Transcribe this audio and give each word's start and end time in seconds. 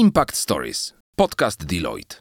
Impact 0.00 0.36
Stories, 0.36 0.94
podcast 1.16 1.64
Deloitte. 1.64 2.16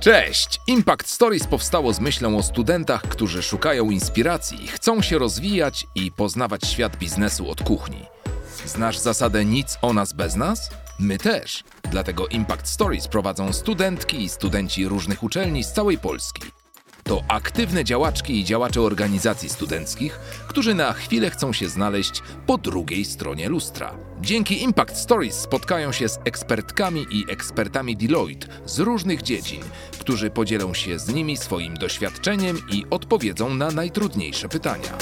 Cześć! 0.00 0.60
Impact 0.66 1.08
Stories 1.08 1.46
powstało 1.46 1.92
z 1.92 2.00
myślą 2.00 2.38
o 2.38 2.42
studentach, 2.42 3.02
którzy 3.02 3.42
szukają 3.42 3.90
inspiracji, 3.90 4.68
chcą 4.68 5.02
się 5.02 5.18
rozwijać 5.18 5.86
i 5.94 6.12
poznawać 6.12 6.66
świat 6.66 6.96
biznesu 6.96 7.50
od 7.50 7.62
kuchni. 7.62 8.06
Znasz 8.66 8.98
zasadę 8.98 9.44
nic 9.44 9.78
o 9.82 9.92
nas 9.92 10.12
bez 10.12 10.36
nas? 10.36 10.70
My 10.98 11.18
też. 11.18 11.64
Dlatego 11.90 12.28
Impact 12.28 12.68
Stories 12.68 13.08
prowadzą 13.08 13.52
studentki 13.52 14.22
i 14.22 14.28
studenci 14.28 14.88
różnych 14.88 15.22
uczelni 15.22 15.64
z 15.64 15.72
całej 15.72 15.98
Polski. 15.98 16.59
To 17.04 17.22
aktywne 17.28 17.84
działaczki 17.84 18.40
i 18.40 18.44
działacze 18.44 18.80
organizacji 18.80 19.48
studenckich, 19.48 20.20
którzy 20.48 20.74
na 20.74 20.92
chwilę 20.92 21.30
chcą 21.30 21.52
się 21.52 21.68
znaleźć 21.68 22.22
po 22.46 22.58
drugiej 22.58 23.04
stronie 23.04 23.48
lustra. 23.48 23.94
Dzięki 24.20 24.62
Impact 24.62 24.96
Stories 24.96 25.34
spotkają 25.34 25.92
się 25.92 26.08
z 26.08 26.18
ekspertkami 26.24 27.06
i 27.10 27.24
ekspertami 27.28 27.96
Deloitte 27.96 28.46
z 28.66 28.78
różnych 28.78 29.22
dziedzin, 29.22 29.60
którzy 29.98 30.30
podzielą 30.30 30.74
się 30.74 30.98
z 30.98 31.08
nimi 31.08 31.36
swoim 31.36 31.74
doświadczeniem 31.74 32.58
i 32.72 32.84
odpowiedzą 32.90 33.54
na 33.54 33.70
najtrudniejsze 33.70 34.48
pytania. 34.48 34.98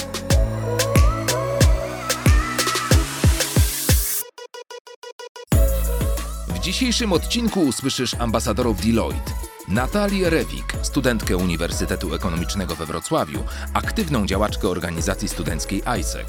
W 6.49 6.59
dzisiejszym 6.61 7.13
odcinku 7.13 7.61
usłyszysz 7.61 8.15
ambasadorów 8.15 8.81
Deloitte. 8.81 9.48
Natalię 9.71 10.31
Rewik, 10.31 10.73
studentkę 10.83 11.37
Uniwersytetu 11.37 12.15
Ekonomicznego 12.15 12.77
we 12.77 12.87
Wrocławiu, 12.87 13.45
aktywną 13.75 14.27
działaczkę 14.27 14.69
organizacji 14.69 15.29
studenckiej 15.29 15.83
ISEC 16.01 16.29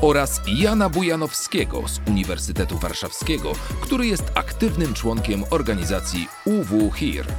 oraz 0.00 0.40
Jana 0.46 0.88
Bujanowskiego 0.88 1.88
z 1.88 2.00
Uniwersytetu 2.08 2.78
Warszawskiego, 2.78 3.52
który 3.80 4.06
jest 4.06 4.32
aktywnym 4.34 4.94
członkiem 4.94 5.44
organizacji 5.50 6.28
UW 6.44 6.90
HERE. 6.90 7.32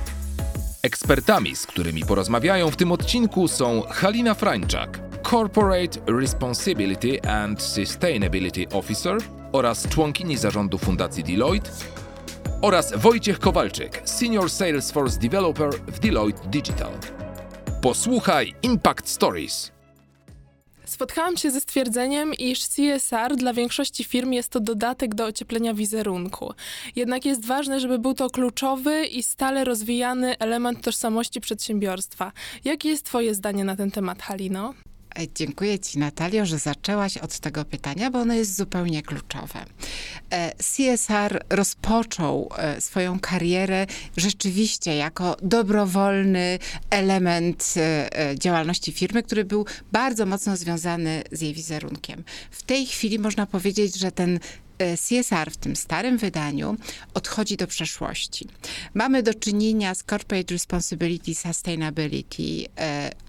Ekspertami, 0.82 1.56
z 1.56 1.66
którymi 1.66 2.06
porozmawiają 2.06 2.72
w 2.72 2.76
tym 2.76 2.92
odcinku 2.92 3.48
są 3.48 3.84
Halina 3.90 4.34
Frańczak, 4.34 5.00
Corporate 5.30 6.00
Responsibility 6.20 7.22
and 7.22 7.62
Sustainability 7.62 8.70
Officer 8.70 9.18
oraz 9.52 9.88
członkini 9.88 10.38
zarządu 10.38 10.78
Fundacji 10.78 11.24
Deloitte 11.24 11.72
oraz 12.62 12.94
Wojciech 12.96 13.40
Kowalczyk, 13.40 14.02
Senior 14.06 14.50
Salesforce 14.50 15.20
Developer 15.20 15.70
w 15.88 16.00
Deloitte 16.00 16.48
Digital. 16.50 16.92
Posłuchaj 17.82 18.54
Impact 18.62 19.10
Stories. 19.10 19.72
Spotkałam 20.86 21.38
się 21.38 21.52
ze 21.52 21.62
stwierdzeniem, 21.62 22.34
iż 22.34 22.68
CSR 22.68 23.36
dla 23.36 23.54
większości 23.54 24.04
firm 24.04 24.32
jest 24.32 24.50
to 24.50 24.60
dodatek 24.60 25.16
do 25.16 25.26
ocieplenia 25.26 25.74
wizerunku. 25.74 26.54
Jednak 26.96 27.26
jest 27.26 27.46
ważne, 27.46 27.80
żeby 27.80 28.00
był 28.00 28.14
to 28.14 28.30
kluczowy 28.30 29.06
i 29.06 29.24
stale 29.24 29.64
rozwijany 29.64 30.38
element 30.38 30.84
tożsamości 30.84 31.42
przedsiębiorstwa. 31.42 32.32
Jakie 32.66 32.90
jest 32.90 33.06
Twoje 33.06 33.36
zdanie 33.36 33.64
na 33.64 33.76
ten 33.76 33.92
temat, 33.92 34.22
Halino? 34.22 34.74
E, 35.20 35.28
Dziękuję 35.36 35.80
Ci, 35.80 36.00
Natalio, 36.00 36.46
że 36.46 36.58
zaczęłaś 36.58 37.18
od 37.18 37.40
tego 37.40 37.66
pytania, 37.66 38.12
bo 38.12 38.20
ono 38.20 38.34
jest 38.34 38.58
zupełnie 38.58 39.02
kluczowe. 39.02 39.66
E, 40.30 40.52
CSR 40.56 41.44
rozpoczął 41.50 42.50
e, 42.58 42.82
swoją 42.82 43.20
karierę 43.20 43.88
rzeczywiście 44.18 44.96
jako 44.96 45.38
dobrowolny 45.42 46.60
element 46.90 47.74
działalności 48.40 48.92
firmy, 48.92 49.24
który 49.24 49.46
był 49.46 49.66
bardzo 49.92 50.26
mocno 50.26 50.58
związany 50.58 51.24
z 51.32 51.42
jej 51.42 51.54
wizerunkiem. 51.54 52.24
W 52.52 52.64
tej 52.64 52.86
chwili 52.86 53.20
można 53.20 53.46
powiedzieć, 53.46 53.96
że 53.96 54.12
ten 54.12 54.40
CSR 54.98 55.52
w 55.52 55.58
tym 55.58 55.76
starym 55.76 56.18
wydaniu 56.18 56.78
odchodzi 57.14 57.58
do 57.58 57.68
przeszłości. 57.68 58.48
Mamy 58.94 59.24
do 59.24 59.34
czynienia 59.34 59.96
z 59.96 60.04
Corporate 60.04 60.54
Responsibility 60.54 61.36
Sustainability 61.36 62.66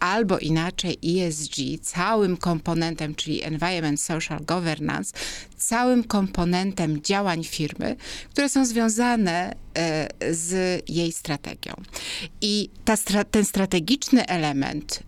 albo 0.00 0.38
inaczej 0.38 0.98
ESG, 1.06 1.54
całym 1.82 2.36
komponentem, 2.36 3.14
czyli 3.14 3.42
Environment 3.42 4.00
Social 4.00 4.44
Governance, 4.44 5.12
całym 5.56 6.04
komponentem 6.04 7.02
działań 7.02 7.44
firmy, 7.44 7.96
które 8.30 8.48
są 8.48 8.66
związane 8.66 9.54
z 10.30 10.82
jej 10.90 11.12
strategią. 11.12 11.74
I 12.40 12.70
ta, 12.84 12.96
ten 13.30 13.44
strategiczny 13.44 14.26
element, 14.26 15.02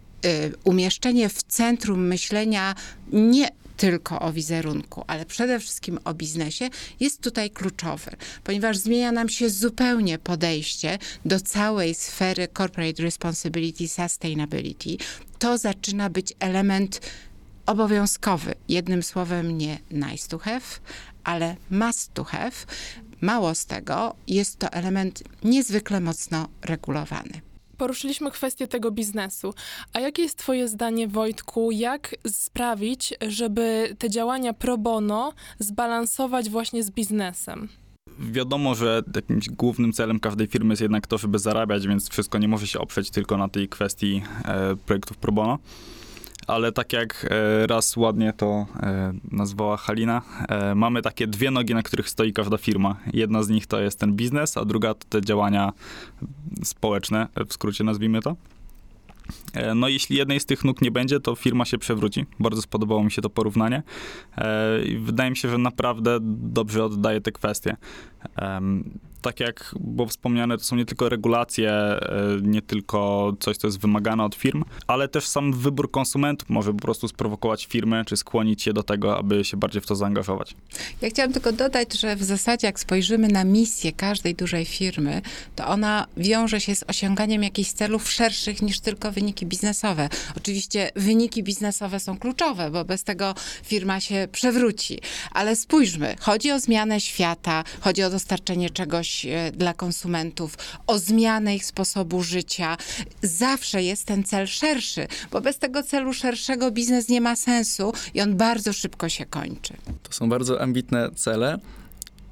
umieszczenie 0.65 1.29
w 1.29 1.43
centrum 1.43 2.07
myślenia 2.07 2.75
nie 3.13 3.49
tylko 3.77 4.21
o 4.21 4.33
wizerunku, 4.33 5.05
ale 5.07 5.27
przede 5.27 5.61
wszystkim 5.61 5.99
o 6.05 6.15
biznesie, 6.15 6.69
jest 7.01 7.21
tutaj 7.21 7.51
kluczowy, 7.51 8.11
ponieważ 8.45 8.77
zmienia 8.77 9.13
nam 9.13 9.29
się 9.29 9.51
zupełnie 9.51 10.19
podejście 10.19 10.99
do 11.25 11.41
całej 11.41 11.95
sfery 11.95 12.49
corporate 12.59 13.03
responsibility, 13.03 13.89
sustainability. 13.89 14.97
To 15.39 15.59
zaczyna 15.59 16.11
być 16.11 16.33
element 16.39 17.01
obowiązkowy. 17.67 18.55
Jednym 18.69 19.03
słowem 19.03 19.59
nie 19.59 19.79
nice 19.91 20.29
to 20.29 20.39
have, 20.39 20.61
ale 21.25 21.57
must 21.71 22.15
to 22.15 22.25
have. 22.25 22.53
Mało 23.21 23.55
z 23.55 23.67
tego, 23.67 24.15
jest 24.27 24.59
to 24.59 24.73
element 24.73 25.23
niezwykle 25.45 26.01
mocno 26.01 26.49
regulowany. 26.63 27.54
Poruszyliśmy 27.85 28.31
kwestię 28.31 28.69
tego 28.69 28.91
biznesu. 28.91 29.55
A 29.93 30.01
jakie 30.01 30.23
jest 30.23 30.39
Twoje 30.39 30.69
zdanie, 30.69 31.09
Wojtku, 31.09 31.71
jak 31.71 32.15
sprawić, 32.27 33.15
żeby 33.29 33.97
te 33.99 34.11
działania 34.11 34.53
pro 34.53 34.79
bono 34.79 35.33
zbalansować 35.59 36.51
właśnie 36.51 36.83
z 36.85 36.91
biznesem? 36.91 37.69
Wiadomo, 38.19 38.75
że 38.75 39.03
jakimś 39.15 39.49
głównym 39.49 39.93
celem 39.93 40.21
każdej 40.21 40.47
firmy 40.47 40.73
jest 40.73 40.83
jednak 40.83 41.07
to, 41.07 41.19
żeby 41.19 41.39
zarabiać, 41.39 41.87
więc 41.87 42.09
wszystko 42.09 42.39
nie 42.39 42.49
może 42.49 42.67
się 42.67 42.79
oprzeć 42.79 43.11
tylko 43.11 43.37
na 43.37 43.49
tej 43.49 43.69
kwestii 43.69 44.23
e, 44.45 44.77
projektów 44.77 45.17
pro 45.17 45.33
bono 45.33 45.59
ale 46.47 46.73
tak 46.73 46.93
jak 46.93 47.27
e, 47.31 47.67
raz 47.67 47.97
ładnie 47.97 48.33
to 48.37 48.67
e, 48.83 49.13
nazwała 49.31 49.77
Halina, 49.77 50.23
e, 50.49 50.75
mamy 50.75 51.03
takie 51.03 51.27
dwie 51.27 51.51
nogi, 51.51 51.75
na 51.75 51.83
których 51.83 52.09
stoi 52.09 52.33
każda 52.33 52.59
firma. 52.59 52.97
Jedna 53.13 53.43
z 53.43 53.49
nich 53.49 53.67
to 53.67 53.81
jest 53.81 53.99
ten 53.99 54.13
biznes, 54.13 54.57
a 54.57 54.65
druga 54.65 54.95
to 54.95 55.07
te 55.09 55.21
działania 55.21 55.73
społeczne, 56.65 57.29
w 57.49 57.53
skrócie 57.53 57.85
nazwijmy 57.85 58.21
to. 58.21 58.37
No 59.75 59.89
jeśli 59.89 60.17
jednej 60.17 60.41
z 60.41 60.47
tych 60.47 60.65
nóg 60.65 60.83
nie 60.83 60.91
będzie, 60.91 61.21
to 61.21 61.35
firma 61.35 61.65
się 61.65 61.79
przewróci. 61.79 62.27
Bardzo 62.41 62.63
spodobało 62.63 63.05
mi 63.05 63.11
się 63.11 63.23
to 63.23 63.31
porównanie. 63.31 63.83
Wydaje 64.99 65.31
mi 65.31 65.37
się, 65.37 65.49
że 65.49 65.59
naprawdę 65.59 66.19
dobrze 66.23 66.85
oddaje 66.85 67.21
te 67.21 67.33
kwestie 67.33 67.77
tak 69.25 69.41
jak 69.41 69.75
było 69.81 70.09
wspomniane, 70.09 70.59
to 70.59 70.65
są 70.65 70.77
nie 70.77 70.85
tylko 70.85 71.09
regulacje, 71.09 71.71
e, 71.71 72.01
nie 72.43 72.63
tylko 72.63 73.33
coś, 73.41 73.57
co 73.57 73.67
jest 73.67 73.81
wymagane 73.81 74.25
od 74.25 74.35
firm, 74.35 74.65
ale 74.87 75.09
też 75.09 75.27
sam 75.27 75.53
wybór 75.53 75.91
konsumentów 75.91 76.51
może 76.51 76.73
po 76.73 76.79
prostu 76.79 77.09
sprowokować 77.09 77.67
firmy, 77.67 78.05
czy 78.07 78.17
skłonić 78.17 78.67
je 78.67 78.73
do 78.73 78.83
tego, 78.83 79.19
aby 79.19 79.45
się 79.45 79.57
bardziej 79.57 79.83
w 79.83 79.87
to 79.87 79.95
zaangażować. 79.95 80.55
Ja 81.03 81.11
chciałam 81.11 81.33
tylko 81.33 81.53
dodać, 81.53 82.01
że 82.01 82.17
w 82.17 82.23
zasadzie 82.23 82.67
jak 82.67 82.81
spojrzymy 82.81 83.29
na 83.29 83.45
misję 83.45 83.93
każdej 83.93 84.35
dużej 84.35 84.65
firmy, 84.65 85.23
to 85.57 85.67
ona 85.67 86.07
wiąże 86.17 86.61
się 86.61 86.75
z 86.75 86.85
osiąganiem 86.89 87.43
jakichś 87.43 87.71
celów 87.71 88.11
szerszych 88.11 88.63
niż 88.63 88.81
tylko 88.81 89.13
wyniki 89.13 89.47
biznesowe. 89.47 90.09
Oczywiście 90.37 90.91
wyniki 90.97 91.43
biznesowe 91.43 92.01
są 92.01 92.19
kluczowe, 92.19 92.71
bo 92.71 92.85
bez 92.85 93.05
tego 93.05 93.35
firma 93.63 94.01
się 94.01 94.29
przewróci. 94.33 94.99
Ale 95.31 95.57
spójrzmy, 95.57 96.17
chodzi 96.21 96.51
o 96.51 96.61
zmianę 96.61 97.01
świata, 97.01 97.65
chodzi 97.81 98.03
o 98.03 98.11
dostarczenie 98.11 98.71
czegoś 98.71 99.14
E, 99.25 99.53
dla 99.53 99.75
konsumentów, 99.75 100.57
o 100.87 100.99
zmianę 100.99 101.57
ich 101.57 101.65
sposobu 101.65 102.23
życia. 102.23 102.77
Zawsze 103.23 103.83
jest 103.83 104.05
ten 104.05 104.25
cel 104.25 104.47
szerszy, 104.47 105.07
bo 105.31 105.41
bez 105.41 105.59
tego 105.59 105.83
celu 105.83 106.13
szerszego 106.13 106.71
biznes 106.71 107.09
nie 107.09 107.21
ma 107.21 107.37
sensu 107.37 107.93
i 108.15 108.21
on 108.21 108.37
bardzo 108.37 108.73
szybko 108.73 109.09
się 109.09 109.27
kończy. 109.27 109.75
To 110.03 110.13
są 110.13 110.29
bardzo 110.29 110.61
ambitne 110.61 111.11
cele. 111.15 111.59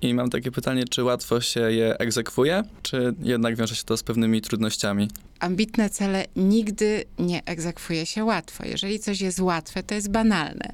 I 0.03 0.15
mam 0.15 0.31
takie 0.31 0.51
pytanie, 0.51 0.85
czy 0.85 1.05
łatwo 1.05 1.41
się 1.41 1.61
je 1.61 1.99
egzekwuje, 1.99 2.63
czy 2.83 3.15
jednak 3.23 3.57
wiąże 3.57 3.77
się 3.77 3.85
to 3.85 3.97
z 3.97 4.03
pewnymi 4.03 4.41
trudnościami? 4.41 5.09
Ambitne 5.41 5.91
cele 5.91 6.25
nigdy 6.37 7.05
nie 7.19 7.45
egzekwuje 7.45 8.07
się 8.07 8.25
łatwo. 8.25 8.65
Jeżeli 8.67 8.99
coś 8.99 9.21
jest 9.21 9.41
łatwe, 9.41 9.83
to 9.83 9.95
jest 9.95 10.11
banalne. 10.11 10.73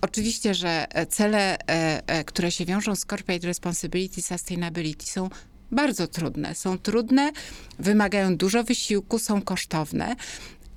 Oczywiście, 0.00 0.54
że 0.54 0.86
cele, 1.08 1.58
e, 1.58 2.02
e, 2.06 2.24
które 2.24 2.50
się 2.50 2.64
wiążą 2.64 2.96
z 2.96 3.00
Corporate 3.00 3.46
Responsibility, 3.46 4.22
Sustainability 4.22 5.06
są 5.06 5.30
bardzo 5.72 6.06
trudne. 6.06 6.54
Są 6.54 6.78
trudne, 6.78 7.32
wymagają 7.78 8.36
dużo 8.36 8.64
wysiłku, 8.64 9.18
są 9.18 9.42
kosztowne, 9.42 10.16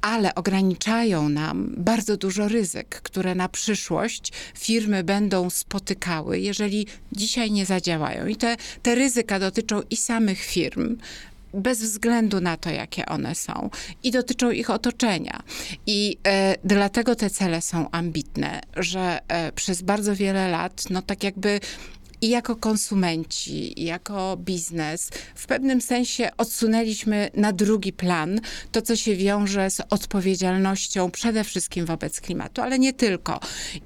ale 0.02 0.36
ograniczają 0.36 1.30
nam 1.30 1.74
bardzo 1.78 2.18
dużo 2.18 2.48
ryzyk, 2.48 3.02
które 3.02 3.36
na 3.36 3.50
przyszłość 3.50 4.32
firmy 4.58 5.04
będą 5.04 5.50
spotykały, 5.50 6.40
jeżeli 6.40 6.88
dzisiaj 7.12 7.52
nie 7.52 7.66
zadziałają. 7.66 8.28
I 8.28 8.36
te, 8.36 8.58
te 8.82 8.96
ryzyka 8.96 9.40
dotyczą 9.40 9.82
i 9.90 9.98
samych 9.98 10.40
firm, 10.40 10.98
bez 11.54 11.82
względu 11.82 12.42
na 12.42 12.58
to, 12.58 12.70
jakie 12.70 13.06
one 13.06 13.36
są 13.36 13.70
i 14.04 14.12
dotyczą 14.12 14.52
ich 14.52 14.70
otoczenia. 14.70 15.44
I 15.88 16.18
e, 16.28 16.56
dlatego 16.64 17.16
te 17.16 17.30
cele 17.30 17.62
są 17.62 17.92
ambitne, 17.92 18.62
że 18.78 19.20
e, 19.28 19.52
przez 19.52 19.82
bardzo 19.82 20.16
wiele 20.16 20.48
lat, 20.48 20.84
no 20.90 21.02
tak 21.02 21.24
jakby 21.24 21.60
i 22.24 22.30
jako 22.30 22.56
konsumenci, 22.56 23.82
i 23.82 23.86
jako 23.86 24.38
biznes, 24.38 25.10
w 25.36 25.46
pewnym 25.48 25.82
sensie 25.82 26.30
odsunęliśmy 26.38 27.30
na 27.34 27.54
drugi 27.54 27.94
plan 27.94 28.40
to, 28.72 28.82
co 28.82 28.96
się 28.96 29.16
wiąże 29.16 29.70
z 29.70 29.82
odpowiedzialnością 29.90 31.12
przede 31.12 31.44
wszystkim 31.44 31.86
wobec 31.86 32.22
klimatu, 32.22 32.62
ale 32.62 32.80
nie 32.80 32.94
tylko. 32.94 33.40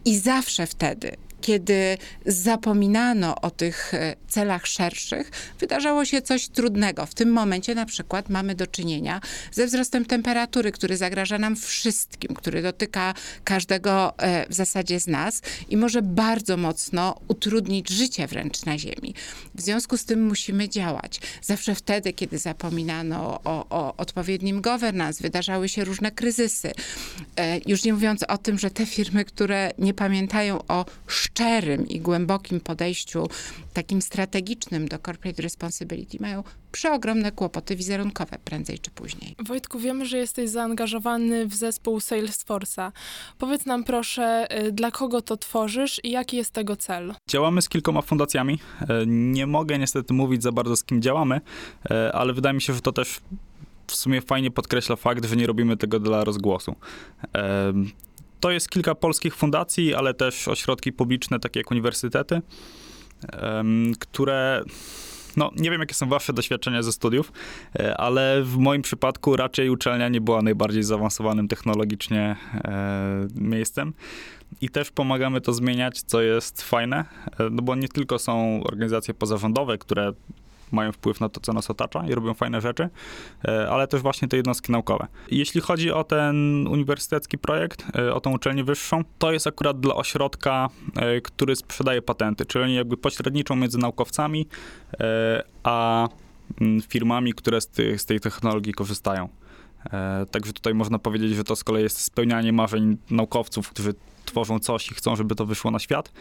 I 0.06 0.18
zawsze 0.18 0.68
wtedy, 0.68 1.12
kiedy 1.42 1.98
zapominano 2.26 3.42
o 3.42 3.52
tych 3.52 3.94
e, 3.94 4.16
celach 4.28 4.68
szerszych, 4.68 5.32
wydarzało 5.60 6.06
się 6.06 6.22
coś 6.22 6.48
trudnego. 6.48 7.06
W 7.06 7.14
tym 7.14 7.32
momencie 7.32 7.76
na 7.76 7.86
przykład 7.86 8.30
mamy 8.30 8.56
do 8.56 8.68
czynienia 8.68 9.22
ze 9.52 9.68
wzrostem 9.68 10.06
temperatury, 10.06 10.72
który 10.72 10.98
zagraża 10.98 11.38
nam 11.38 11.56
wszystkim, 11.56 12.36
który 12.36 12.62
dotyka 12.62 13.14
każdego 13.44 14.14
e, 14.18 14.50
w 14.50 14.54
zasadzie 14.54 15.00
z 15.00 15.08
nas 15.08 15.42
i 15.70 15.78
może 15.78 16.02
bardzo 16.02 16.58
mocno 16.58 17.20
utrudnić 17.28 17.90
życie 17.90 18.28
wręcz 18.28 18.66
na 18.66 18.78
Ziemi. 18.78 19.14
W 19.56 19.62
związku 19.62 19.98
z 19.98 20.06
tym 20.06 20.28
musimy 20.28 20.70
działać. 20.70 21.20
Zawsze 21.42 21.76
wtedy, 21.76 22.14
kiedy 22.14 22.38
zapominano 22.38 23.40
o, 23.44 23.66
o 23.70 23.94
odpowiednim 23.98 24.62
governance, 24.62 25.22
wydarzały 25.22 25.70
się 25.70 25.84
różne 25.84 26.12
kryzysy. 26.12 26.72
E, 27.36 27.60
już 27.66 27.84
nie 27.84 27.94
mówiąc 27.94 28.24
o 28.24 28.38
tym, 28.38 28.60
że 28.60 28.72
te 28.72 28.86
firmy, 28.86 29.26
które 29.26 29.72
nie 29.78 29.94
pamiętają 29.94 30.60
o 30.68 30.86
szczerym 31.38 31.88
i 31.88 32.00
głębokim 32.00 32.60
podejściu, 32.60 33.28
takim 33.74 34.02
strategicznym 34.02 34.88
do 34.88 34.98
corporate 35.00 35.42
responsibility, 35.42 36.18
mają 36.20 36.44
przeogromne 36.72 37.32
kłopoty 37.32 37.76
wizerunkowe 37.76 38.38
prędzej 38.46 38.80
czy 38.80 38.92
później. 38.92 39.36
Wojtku, 39.46 39.80
wiemy, 39.80 40.06
że 40.06 40.18
jesteś 40.18 40.50
zaangażowany 40.50 41.48
w 41.48 41.56
zespół 41.56 41.98
Salesforce'a. 41.98 42.92
Powiedz 43.38 43.66
nam 43.66 43.84
proszę, 43.84 44.48
y, 44.68 44.72
dla 44.72 44.92
kogo 44.92 45.22
to 45.22 45.38
tworzysz 45.38 46.02
i 46.04 46.12
jaki 46.12 46.38
jest 46.38 46.52
tego 46.52 46.76
cel? 46.76 47.14
Działamy 47.30 47.62
z 47.62 47.70
kilkoma 47.70 48.02
fundacjami. 48.02 48.60
E, 48.82 49.06
Nie 49.08 49.48
mogę 49.48 49.80
niestety 49.80 50.14
mówić 50.14 50.44
za 50.44 50.52
bardzo 50.52 50.76
z 50.76 50.84
kim 50.84 51.02
działamy, 51.02 51.42
e, 51.92 52.12
ale 52.12 52.34
wydaje 52.34 52.54
mi 52.54 52.62
się, 52.62 52.74
że 52.74 52.82
to 52.82 52.92
też 52.92 53.22
w 53.88 53.96
sumie 53.96 54.22
fajnie 54.22 54.52
podkreśla 54.52 54.96
fakt, 54.96 55.26
że 55.26 55.36
nie 55.36 55.48
robimy 55.48 55.78
tego 55.78 56.00
dla 56.00 56.24
rozgłosu. 56.24 56.76
To 58.40 58.52
jest 58.52 58.70
kilka 58.70 58.96
polskich 58.96 59.36
fundacji, 59.36 59.96
ale 59.96 60.14
też 60.14 60.48
ośrodki 60.48 60.94
publiczne, 60.94 61.40
takie 61.40 61.60
jak 61.60 61.72
uniwersytety, 61.72 62.42
które 64.00 64.64
no, 65.38 65.52
nie 65.56 65.72
wiem, 65.72 65.80
jakie 65.80 65.94
są 65.94 66.10
wasze 66.10 66.34
doświadczenia 66.34 66.84
ze 66.84 66.92
studiów, 66.92 67.32
e, 67.80 67.98
ale 67.98 68.44
w 68.44 68.58
moim 68.58 68.82
przypadku 68.82 69.36
raczej 69.36 69.70
uczelnia 69.70 70.10
nie 70.10 70.22
była 70.22 70.42
najbardziej 70.42 70.84
zaawansowanym 70.84 71.48
technologicznie 71.48 72.36
e, 72.54 73.28
miejscem. 73.36 73.94
I 74.62 74.70
też 74.70 74.92
pomagamy 74.92 75.42
to 75.42 75.54
zmieniać, 75.54 76.02
co 76.02 76.22
jest 76.22 76.62
fajne, 76.62 77.06
e, 77.40 77.50
no 77.52 77.62
bo 77.62 77.76
nie 77.76 77.88
tylko 77.88 78.20
są 78.20 78.64
organizacje 78.64 79.14
pozarządowe, 79.14 79.78
które 79.78 80.14
mają 80.72 80.92
wpływ 80.92 81.20
na 81.20 81.30
to, 81.30 81.40
co 81.40 81.54
nas 81.54 81.70
otacza 81.70 82.08
i 82.08 82.16
robią 82.16 82.34
fajne 82.34 82.62
rzeczy, 82.62 82.90
e, 83.48 83.70
ale 83.70 83.88
też 83.88 84.02
właśnie 84.02 84.28
te 84.28 84.38
jednostki 84.38 84.72
naukowe. 84.72 85.08
Jeśli 85.32 85.62
chodzi 85.62 85.92
o 85.92 86.04
ten 86.04 86.68
uniwersytecki 86.68 87.38
projekt, 87.38 87.86
e, 87.96 88.14
o 88.14 88.22
tą 88.22 88.32
uczelnię 88.32 88.64
wyższą, 88.64 89.04
to 89.18 89.32
jest 89.32 89.48
akurat 89.48 89.80
dla 89.80 89.96
ośrodka, 89.96 90.70
e, 90.96 91.22
który 91.22 91.56
sprzedaje 91.56 92.02
patenty, 92.02 92.46
czyli 92.46 92.76
jakby 92.76 92.98
pośredniczą 92.98 93.56
między 93.56 93.78
naukowcami 93.78 94.48
a 95.64 96.08
mm, 96.62 96.82
firmami, 96.82 97.34
które 97.34 97.62
z, 97.62 97.68
tych, 97.68 98.02
z 98.02 98.06
tej 98.06 98.20
technologii 98.20 98.74
korzystają. 98.74 99.30
Także 100.32 100.54
tutaj 100.54 100.74
można 100.74 101.00
powiedzieć, 101.00 101.36
że 101.36 101.44
to 101.44 101.56
z 101.56 101.64
kolei 101.64 101.84
jest 101.84 102.02
spełnianie 102.02 102.54
marzeń 102.54 102.98
naukowców, 103.10 103.70
którzy 103.70 103.94
tworzą 104.26 104.60
coś 104.60 104.92
i 104.92 104.96
chcą, 104.96 105.16
żeby 105.16 105.36
to 105.36 105.46
wyszło 105.46 105.72
na 105.72 105.80
świat. 105.80 106.12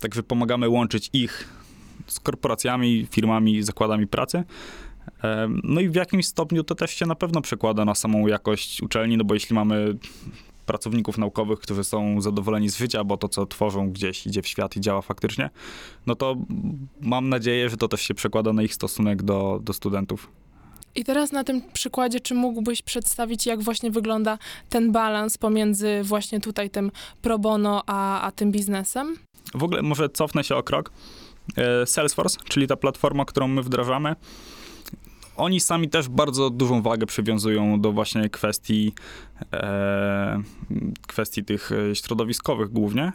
Także 0.00 0.22
pomagamy 0.22 0.68
łączyć 0.68 1.10
ich 1.12 1.59
z 2.12 2.20
korporacjami, 2.20 3.06
firmami, 3.10 3.62
zakładami 3.62 4.06
pracy. 4.06 4.44
No 5.64 5.80
i 5.80 5.88
w 5.88 5.94
jakimś 5.94 6.26
stopniu 6.26 6.64
to 6.64 6.74
też 6.74 6.90
się 6.90 7.06
na 7.06 7.14
pewno 7.14 7.40
przekłada 7.40 7.84
na 7.84 7.94
samą 7.94 8.26
jakość 8.26 8.82
uczelni, 8.82 9.16
no 9.16 9.24
bo 9.24 9.34
jeśli 9.34 9.54
mamy 9.54 9.96
pracowników 10.66 11.18
naukowych, 11.18 11.60
którzy 11.60 11.84
są 11.84 12.20
zadowoleni 12.20 12.68
z 12.68 12.78
życia, 12.78 13.04
bo 13.04 13.16
to, 13.16 13.28
co 13.28 13.46
tworzą 13.46 13.90
gdzieś 13.90 14.26
idzie 14.26 14.42
w 14.42 14.46
świat 14.46 14.76
i 14.76 14.80
działa 14.80 15.02
faktycznie, 15.02 15.50
no 16.06 16.14
to 16.14 16.36
mam 17.00 17.28
nadzieję, 17.28 17.70
że 17.70 17.76
to 17.76 17.88
też 17.88 18.00
się 18.00 18.14
przekłada 18.14 18.52
na 18.52 18.62
ich 18.62 18.74
stosunek 18.74 19.22
do, 19.22 19.60
do 19.62 19.72
studentów. 19.72 20.30
I 20.94 21.04
teraz 21.04 21.32
na 21.32 21.44
tym 21.44 21.62
przykładzie, 21.72 22.20
czy 22.20 22.34
mógłbyś 22.34 22.82
przedstawić, 22.82 23.46
jak 23.46 23.62
właśnie 23.62 23.90
wygląda 23.90 24.38
ten 24.68 24.92
balans 24.92 25.38
pomiędzy 25.38 26.00
właśnie 26.02 26.40
tutaj 26.40 26.70
tym 26.70 26.90
pro 27.22 27.38
bono, 27.38 27.82
a, 27.86 28.20
a 28.20 28.32
tym 28.32 28.52
biznesem? 28.52 29.16
W 29.54 29.64
ogóle 29.64 29.82
może 29.82 30.08
cofnę 30.08 30.44
się 30.44 30.56
o 30.56 30.62
krok. 30.62 30.92
E, 31.56 31.86
Salesforce, 31.86 32.38
czyli 32.44 32.66
ta 32.66 32.76
platforma, 32.76 33.24
którą 33.24 33.48
my 33.48 33.62
wdrażamy, 33.62 34.16
oni 35.36 35.60
sami 35.60 35.88
też 35.88 36.08
bardzo 36.08 36.50
dużą 36.50 36.82
wagę 36.82 37.06
przywiązują 37.06 37.80
do 37.80 37.92
właśnie 37.92 38.30
kwestii, 38.30 38.92
e, 39.52 40.42
kwestii 41.06 41.44
tych 41.44 41.72
e, 41.72 41.96
środowiskowych 41.96 42.68
głównie. 42.68 43.12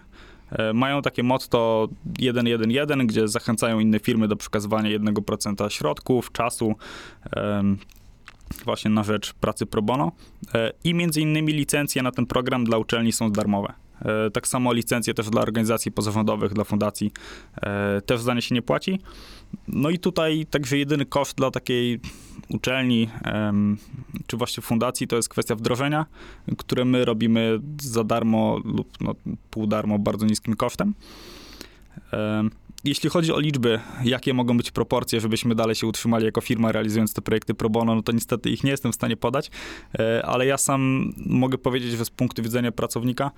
E, 0.51 0.73
Mają 0.73 1.01
takie 1.01 1.23
motto 1.23 1.87
1.1.1, 2.19 3.05
gdzie 3.05 3.27
zachęcają 3.27 3.79
inne 3.79 3.99
firmy 3.99 4.27
do 4.27 4.35
przekazywania 4.35 4.99
1% 4.99 5.69
środków, 5.69 6.31
czasu 6.31 6.75
em, 7.31 7.77
właśnie 8.65 8.91
na 8.91 9.03
rzecz 9.03 9.33
pracy 9.33 9.65
pro 9.65 9.81
bono. 9.81 10.11
E, 10.53 10.71
I 10.83 10.93
między 10.93 11.21
innymi 11.21 11.53
licencje 11.53 12.03
na 12.03 12.11
ten 12.11 12.25
program 12.25 12.63
dla 12.63 12.77
uczelni 12.77 13.11
są 13.11 13.31
darmowe. 13.31 13.73
E, 14.01 14.31
Tak 14.31 14.47
samo 14.47 14.73
licencje 14.73 15.13
też 15.13 15.29
dla 15.29 15.41
organizacji 15.41 15.91
pozarządowych, 15.91 16.53
dla 16.53 16.63
fundacji 16.63 17.11
e, 17.61 18.01
też 18.01 18.21
za 18.21 18.33
nie 18.33 18.41
się 18.41 18.55
nie 18.55 18.61
płaci. 18.61 18.99
No 19.67 19.89
i 19.89 19.99
tutaj 19.99 20.45
także 20.49 20.77
jedyny 20.77 21.05
koszt 21.05 21.37
dla 21.37 21.51
takiej 21.51 21.99
uczelni 22.49 23.09
czy 24.27 24.37
właśnie 24.37 24.63
fundacji 24.63 25.07
to 25.07 25.15
jest 25.15 25.29
kwestia 25.29 25.55
wdrożenia, 25.55 26.05
które 26.57 26.85
my 26.85 27.05
robimy 27.05 27.59
za 27.81 28.03
darmo 28.03 28.59
lub 28.63 29.01
no, 29.01 29.15
pół 29.51 29.67
darmo, 29.67 29.99
bardzo 29.99 30.25
niskim 30.25 30.55
kosztem. 30.55 30.93
Em, 32.11 32.51
Jeśli 32.85 33.09
chodzi 33.09 33.33
o 33.33 33.39
liczby, 33.39 33.79
jakie 34.03 34.33
mogą 34.33 34.57
być 34.57 34.71
proporcje, 34.71 35.21
żebyśmy 35.21 35.55
dalej 35.55 35.75
się 35.75 35.87
utrzymali 35.87 36.25
jako 36.25 36.41
firma 36.41 36.71
realizując 36.71 37.13
te 37.13 37.21
projekty 37.21 37.53
pro 37.53 37.69
bono, 37.69 37.95
no 37.95 38.01
to 38.01 38.11
niestety 38.11 38.49
ich 38.49 38.63
nie 38.63 38.71
jestem 38.71 38.91
w 38.91 38.95
stanie 38.95 39.17
podać, 39.17 39.51
e, 39.99 40.25
ale 40.25 40.45
ja 40.45 40.57
sam 40.57 41.11
mogę 41.25 41.57
powiedzieć, 41.57 41.91
że 41.91 42.05
z 42.05 42.09
punktu 42.09 42.43
widzenia 42.43 42.71
pracownika 42.71 43.31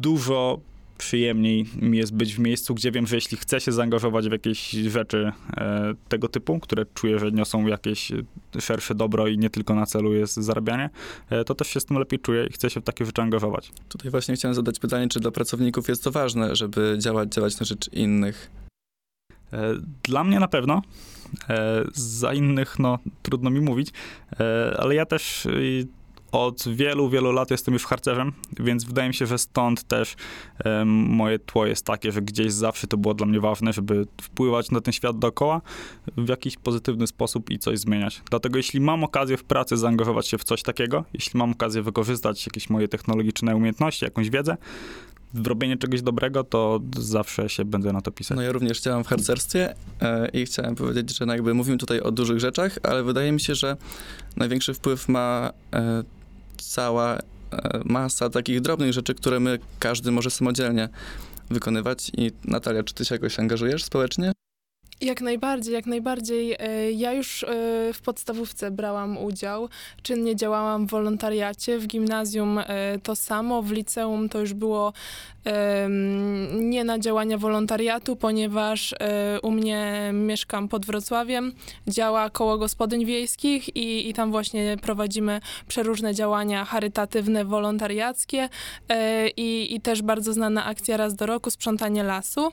dużo 0.00 0.60
przyjemniej 0.98 1.66
mi 1.82 1.98
jest 1.98 2.14
być 2.14 2.34
w 2.34 2.38
miejscu, 2.38 2.74
gdzie 2.74 2.90
wiem, 2.90 3.06
że 3.06 3.16
jeśli 3.16 3.36
chcę 3.36 3.60
się 3.60 3.72
zaangażować 3.72 4.28
w 4.28 4.32
jakieś 4.32 4.70
rzeczy 4.70 5.32
e, 5.56 5.94
tego 6.08 6.28
typu, 6.28 6.60
które 6.60 6.86
czuję, 6.94 7.18
że 7.18 7.32
niosą 7.32 7.66
jakieś 7.66 8.12
szersze 8.60 8.94
dobro 8.94 9.26
i 9.26 9.38
nie 9.38 9.50
tylko 9.50 9.74
na 9.74 9.86
celu 9.86 10.14
jest 10.14 10.36
zarabianie, 10.36 10.90
e, 11.30 11.44
to 11.44 11.54
też 11.54 11.68
się 11.68 11.80
z 11.80 11.84
tym 11.84 11.98
lepiej 11.98 12.18
czuję 12.18 12.46
i 12.46 12.52
chcę 12.52 12.70
się 12.70 12.80
w 12.80 12.84
takie 12.84 13.04
rzeczy 13.04 13.22
angażować. 13.22 13.72
Tutaj 13.88 14.10
właśnie 14.10 14.34
chciałem 14.34 14.54
zadać 14.54 14.78
pytanie, 14.78 15.08
czy 15.08 15.20
dla 15.20 15.30
pracowników 15.30 15.88
jest 15.88 16.04
to 16.04 16.10
ważne, 16.10 16.56
żeby 16.56 16.96
działać, 16.98 17.32
działać 17.34 17.60
na 17.60 17.66
rzecz 17.66 17.92
innych. 17.92 18.50
E, 19.52 19.74
Dla 20.02 20.24
mnie 20.24 20.40
na 20.40 20.48
pewno. 20.48 20.82
E, 21.48 21.84
Za 21.94 22.34
innych, 22.34 22.78
no, 22.78 22.98
trudno 23.22 23.50
mi 23.50 23.60
mówić, 23.60 23.92
E, 24.40 24.76
ale 24.78 24.94
ja 24.94 25.06
też 25.06 25.48
od 26.32 26.68
wielu, 26.68 27.08
wielu 27.10 27.32
lat 27.32 27.50
jestem 27.50 27.74
już 27.74 27.86
harcerzem, 27.86 28.32
więc 28.60 28.84
wydaje 28.84 29.08
mi 29.08 29.14
się, 29.14 29.26
że 29.26 29.38
stąd 29.38 29.84
też 29.84 30.16
em, 30.64 30.88
moje 30.88 31.38
tło 31.38 31.66
jest 31.66 31.84
takie, 31.84 32.12
że 32.12 32.22
gdzieś 32.22 32.52
zawsze 32.52 32.86
to 32.86 32.96
było 32.96 33.14
dla 33.14 33.26
mnie 33.26 33.40
ważne, 33.40 33.72
żeby 33.72 34.06
wpływać 34.22 34.70
na 34.70 34.80
ten 34.80 34.92
świat 34.92 35.18
dookoła 35.18 35.60
w 36.16 36.28
jakiś 36.28 36.56
pozytywny 36.56 37.06
sposób 37.06 37.50
i 37.50 37.58
coś 37.58 37.78
zmieniać. 37.78 38.22
Dlatego 38.30 38.56
jeśli 38.56 38.80
mam 38.80 39.04
okazję 39.04 39.36
w 39.36 39.44
pracy 39.44 39.76
zaangażować 39.76 40.28
się 40.28 40.38
w 40.38 40.44
coś 40.44 40.62
takiego, 40.62 41.04
jeśli 41.14 41.38
mam 41.38 41.52
okazję 41.52 41.82
wykorzystać 41.82 42.46
jakieś 42.46 42.70
moje 42.70 42.88
technologiczne 42.88 43.56
umiejętności, 43.56 44.04
jakąś 44.04 44.30
wiedzę, 44.30 44.56
w 45.34 45.46
robienie 45.46 45.76
czegoś 45.76 46.02
dobrego, 46.02 46.44
to 46.44 46.80
zawsze 46.98 47.48
się 47.48 47.64
będę 47.64 47.92
na 47.92 48.00
to 48.00 48.10
pisać. 48.10 48.36
No 48.36 48.42
ja 48.42 48.52
również 48.52 48.80
działam 48.80 49.04
w 49.04 49.06
harcerstwie 49.06 49.74
e, 50.00 50.28
i 50.28 50.46
chciałem 50.46 50.74
powiedzieć, 50.74 51.18
że 51.18 51.26
no 51.26 51.32
jakby 51.32 51.54
mówimy 51.54 51.78
tutaj 51.78 52.00
o 52.00 52.10
dużych 52.10 52.40
rzeczach, 52.40 52.78
ale 52.82 53.02
wydaje 53.02 53.32
mi 53.32 53.40
się, 53.40 53.54
że 53.54 53.76
największy 54.36 54.74
wpływ 54.74 55.08
ma 55.08 55.52
e, 55.72 56.04
cała 56.62 57.16
e, 57.16 57.20
masa 57.84 58.30
takich 58.30 58.60
drobnych 58.60 58.92
rzeczy, 58.92 59.14
które 59.14 59.40
my, 59.40 59.58
każdy 59.78 60.10
może 60.10 60.30
samodzielnie 60.30 60.88
wykonywać. 61.50 62.10
I 62.16 62.32
Natalia, 62.44 62.82
czy 62.82 62.94
ty 62.94 63.04
się 63.04 63.14
jakoś 63.14 63.38
angażujesz 63.38 63.84
społecznie? 63.84 64.32
Jak 65.00 65.20
najbardziej, 65.20 65.74
jak 65.74 65.86
najbardziej. 65.86 66.56
E, 66.58 66.92
Ja 66.92 67.12
już 67.12 67.42
e, 67.42 67.46
w 67.92 68.00
podstawówce 68.00 68.70
brałam 68.70 69.18
udział, 69.18 69.68
czynnie 70.02 70.36
działałam 70.36 70.86
w 70.86 70.90
wolontariacie, 70.90 71.78
w 71.78 71.86
gimnazjum 71.86 72.58
e, 72.58 72.64
to 73.02 73.16
samo, 73.16 73.62
w 73.62 73.70
liceum 73.70 74.28
to 74.28 74.40
już 74.40 74.54
było 74.54 74.92
nie 76.60 76.84
na 76.84 76.98
działania 76.98 77.38
wolontariatu, 77.38 78.16
ponieważ 78.16 78.94
u 79.42 79.50
mnie 79.50 80.10
mieszkam 80.12 80.68
pod 80.68 80.86
Wrocławiem, 80.86 81.52
działa 81.86 82.30
koło 82.30 82.58
gospodyń 82.58 83.04
wiejskich 83.04 83.76
i, 83.76 84.08
i 84.08 84.14
tam 84.14 84.30
właśnie 84.30 84.76
prowadzimy 84.82 85.40
przeróżne 85.68 86.14
działania 86.14 86.64
charytatywne, 86.64 87.44
wolontariackie 87.44 88.48
i, 89.36 89.74
i 89.74 89.80
też 89.80 90.02
bardzo 90.02 90.32
znana 90.32 90.64
akcja 90.64 90.96
raz 90.96 91.14
do 91.14 91.26
roku, 91.26 91.50
sprzątanie 91.50 92.02
lasu. 92.02 92.52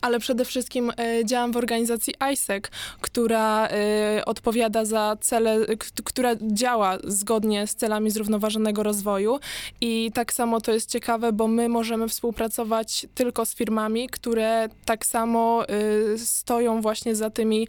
Ale 0.00 0.20
przede 0.20 0.44
wszystkim 0.44 0.92
e, 0.96 1.24
działam 1.24 1.52
w 1.52 1.56
organizacji 1.56 2.14
ISEC, 2.32 2.64
która 3.00 3.68
e, 3.68 4.22
odpowiada 4.24 4.84
za 4.84 5.16
cele, 5.20 5.58
która 6.04 6.30
działa 6.40 6.98
zgodnie 7.04 7.66
z 7.66 7.74
celami 7.74 8.10
zrównoważonego 8.10 8.82
rozwoju. 8.82 9.38
I 9.80 10.10
tak 10.14 10.32
samo 10.32 10.60
to 10.60 10.72
jest 10.72 10.90
ciekawe, 10.90 11.32
bo 11.32 11.48
my 11.48 11.68
możemy 11.68 12.08
współpracować 12.08 13.06
tylko 13.14 13.46
z 13.46 13.54
firmami, 13.54 14.08
które 14.08 14.68
tak 14.84 15.06
samo 15.06 15.64
e, 15.68 16.18
stoją 16.18 16.80
właśnie 16.80 17.16
za 17.16 17.30
tymi 17.30 17.68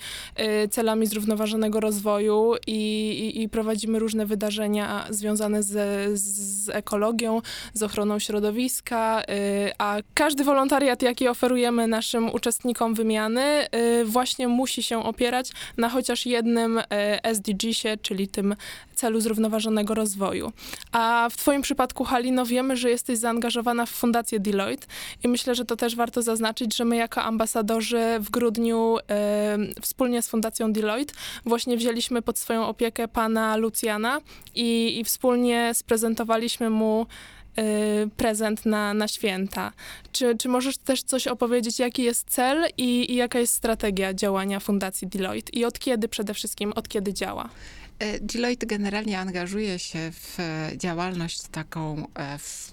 celami 0.71 1.07
zrównoważonego 1.07 1.79
rozwoju 1.79 2.55
i, 2.67 3.09
i, 3.09 3.41
i 3.41 3.49
prowadzimy 3.49 3.99
różne 3.99 4.25
wydarzenia 4.25 5.05
związane 5.09 5.63
z, 5.63 6.19
z 6.19 6.69
ekologią, 6.69 7.41
z 7.73 7.83
ochroną 7.83 8.19
środowiska, 8.19 9.23
a 9.77 9.97
każdy 10.13 10.43
wolontariat, 10.43 11.01
jaki 11.01 11.27
oferujemy 11.27 11.87
naszym 11.87 12.18
uczestnikom 12.27 12.93
wymiany, 12.93 13.67
y, 13.75 14.05
właśnie 14.05 14.47
musi 14.47 14.83
się 14.83 15.03
opierać 15.03 15.51
na 15.77 15.89
chociaż 15.89 16.25
jednym 16.25 16.77
y, 16.77 16.83
SDG-sie, 17.23 17.97
czyli 18.01 18.27
tym 18.27 18.55
celu 18.95 19.21
zrównoważonego 19.21 19.93
rozwoju. 19.93 20.51
A 20.91 21.27
w 21.31 21.37
Twoim 21.37 21.61
przypadku, 21.61 22.03
Halino, 22.03 22.45
wiemy, 22.45 22.77
że 22.77 22.89
jesteś 22.89 23.19
zaangażowana 23.19 23.85
w 23.85 23.89
Fundację 23.89 24.39
Deloitte 24.39 24.87
i 25.23 25.27
myślę, 25.27 25.55
że 25.55 25.65
to 25.65 25.75
też 25.75 25.95
warto 25.95 26.21
zaznaczyć, 26.21 26.75
że 26.75 26.85
my 26.85 26.95
jako 26.95 27.21
ambasadorzy 27.21 28.03
w 28.19 28.29
grudniu 28.29 28.97
y, 28.97 29.81
wspólnie 29.81 30.21
z 30.21 30.27
Fundacją 30.29 30.73
Deloitte 30.73 31.13
właśnie 31.45 31.77
wzięliśmy 31.77 32.21
pod 32.21 32.37
swoją 32.37 32.67
opiekę 32.67 33.07
pana 33.07 33.55
Lucjana 33.55 34.21
i, 34.55 34.99
i 34.99 35.03
wspólnie 35.03 35.71
sprezentowaliśmy 35.73 36.69
mu 36.69 37.05
prezent 38.17 38.65
na, 38.65 38.93
na 38.93 39.07
święta. 39.07 39.71
Czy, 40.11 40.37
czy 40.37 40.49
możesz 40.49 40.77
też 40.77 41.03
coś 41.03 41.27
opowiedzieć, 41.27 41.79
jaki 41.79 42.03
jest 42.03 42.29
cel 42.29 42.65
i, 42.77 43.11
i 43.11 43.15
jaka 43.15 43.39
jest 43.39 43.53
strategia 43.53 44.13
działania 44.13 44.59
Fundacji 44.59 45.07
Deloitte 45.07 45.51
i 45.53 45.65
od 45.65 45.79
kiedy 45.79 46.07
przede 46.07 46.33
wszystkim, 46.33 46.73
od 46.73 46.87
kiedy 46.87 47.13
działa? 47.13 47.49
E, 47.99 48.19
Deloitte 48.19 48.65
generalnie 48.65 49.19
angażuje 49.19 49.79
się 49.79 50.11
w 50.11 50.39
e, 50.39 50.71
działalność 50.77 51.41
taką, 51.51 52.07
e, 52.15 52.37
w, 52.37 52.71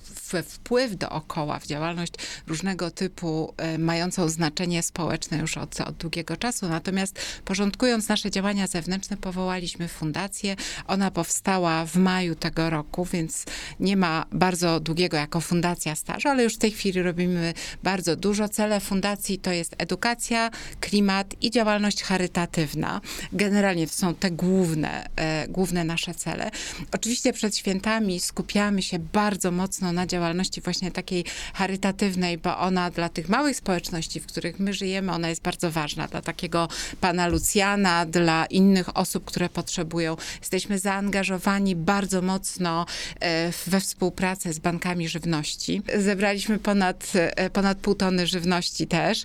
wpływ 0.48 0.96
dookoła, 0.96 1.58
w 1.58 1.66
działalność 1.66 2.12
różnego 2.46 2.90
typu, 2.90 3.54
mającą 3.78 4.28
znaczenie 4.28 4.82
społeczne 4.82 5.38
już 5.38 5.56
od, 5.56 5.80
od 5.80 5.96
długiego 5.96 6.36
czasu. 6.36 6.68
Natomiast 6.68 7.18
porządkując 7.44 8.08
nasze 8.08 8.30
działania 8.30 8.66
zewnętrzne, 8.66 9.16
powołaliśmy 9.16 9.88
fundację. 9.88 10.56
Ona 10.86 11.10
powstała 11.10 11.86
w 11.86 11.96
maju 11.96 12.34
tego 12.34 12.70
roku, 12.70 13.04
więc 13.04 13.44
nie 13.80 13.96
ma 13.96 14.26
bardzo 14.32 14.80
długiego 14.80 15.16
jako 15.16 15.40
fundacja 15.40 15.94
stażu, 15.94 16.28
ale 16.28 16.44
już 16.44 16.54
w 16.54 16.58
tej 16.58 16.70
chwili 16.70 17.02
robimy 17.02 17.54
bardzo 17.82 18.16
dużo. 18.16 18.48
Cele 18.48 18.80
fundacji 18.80 19.38
to 19.38 19.52
jest 19.52 19.74
edukacja, 19.78 20.50
klimat 20.80 21.34
i 21.40 21.50
działalność 21.50 22.02
charytatywna. 22.02 23.00
Generalnie 23.32 23.86
to 23.86 23.92
są 23.92 24.14
te 24.14 24.30
główne, 24.30 25.08
główne 25.48 25.84
nasze 25.84 26.14
cele. 26.14 26.50
Oczywiście 26.92 27.32
przed 27.32 27.56
świętami 27.56 28.20
skupiamy 28.20 28.82
się 28.82 28.98
bardzo 28.98 29.50
mocno 29.50 29.92
na 29.92 30.06
działalności 30.06 30.60
właśnie 30.60 30.90
takiej 30.90 31.24
charytatywnej, 31.54 32.38
bo 32.38 32.58
ona 32.58 32.90
dla 32.90 33.08
tych 33.08 33.28
małych 33.28 33.56
społeczności, 33.56 34.20
w 34.20 34.26
których 34.26 34.60
my 34.60 34.74
żyjemy, 34.74 35.12
ona 35.12 35.28
jest 35.28 35.42
bardzo 35.42 35.70
ważna. 35.70 36.08
Dla 36.08 36.22
takiego 36.22 36.68
pana 37.00 37.28
Lucjana, 37.28 38.06
dla 38.06 38.46
innych 38.46 38.96
osób, 38.96 39.24
które 39.24 39.48
potrzebują. 39.48 40.16
Jesteśmy 40.40 40.78
zaangażowani 40.78 41.76
bardzo 41.76 42.22
mocno 42.22 42.86
e, 43.20 43.52
we 43.66 43.80
współpracę 43.80 44.52
z 44.52 44.58
bankami 44.58 45.08
żywności. 45.08 45.82
Zebraliśmy 45.98 46.58
ponad, 46.58 47.12
e, 47.14 47.50
ponad 47.50 47.78
pół 47.78 47.94
tony 47.94 48.26
żywności 48.26 48.86
też, 48.86 49.24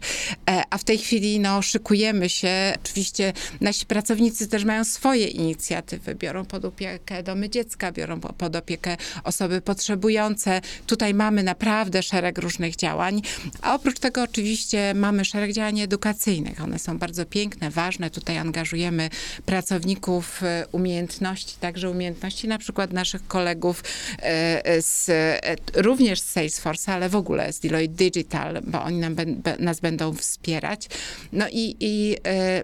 e, 0.49 0.63
a 0.69 0.77
w 0.77 0.83
tej 0.83 0.97
chwili 0.97 1.39
no, 1.39 1.61
szykujemy 1.61 2.29
się. 2.29 2.73
Oczywiście 2.83 3.33
nasi 3.61 3.85
pracownicy 3.85 4.47
też 4.47 4.63
mają 4.63 4.83
swoje 4.83 5.27
inicjatywy, 5.27 5.80
biorą 6.15 6.45
pod 6.45 6.65
opiekę 6.65 7.23
domy 7.23 7.49
dziecka, 7.49 7.91
biorą 7.91 8.19
po- 8.19 8.33
pod 8.33 8.55
opiekę 8.55 8.97
osoby 9.23 9.61
potrzebujące. 9.61 10.61
Tutaj 10.87 11.13
mamy 11.13 11.43
naprawdę 11.43 12.03
szereg 12.03 12.37
różnych 12.37 12.75
działań, 12.75 13.21
a 13.61 13.75
oprócz 13.75 13.99
tego 13.99 14.23
oczywiście 14.23 14.93
mamy 14.95 15.25
szereg 15.25 15.53
działań 15.53 15.79
edukacyjnych. 15.79 16.61
One 16.61 16.79
są 16.79 16.97
bardzo 16.97 17.25
piękne, 17.25 17.69
ważne. 17.69 18.09
Tutaj 18.09 18.37
angażujemy 18.37 19.09
pracowników 19.45 20.43
e, 20.43 20.65
umiejętności, 20.71 21.55
także 21.59 21.89
umiejętności 21.89 22.47
na 22.47 22.57
przykład 22.57 22.93
naszych 22.93 23.27
kolegów 23.27 23.83
e, 24.19 24.81
z, 24.81 25.09
e, 25.09 25.39
również 25.75 26.19
z 26.19 26.31
Salesforce, 26.31 26.93
ale 26.93 27.09
w 27.09 27.15
ogóle 27.15 27.53
z 27.53 27.59
Deloitte 27.59 27.95
Digital, 27.95 28.61
bo 28.67 28.83
oni 28.83 28.97
nam, 28.97 29.15
nas 29.59 29.79
będą 29.79 30.13
wspierać. 30.13 30.87
No 31.33 31.45
i, 31.51 31.75
i 31.79 32.17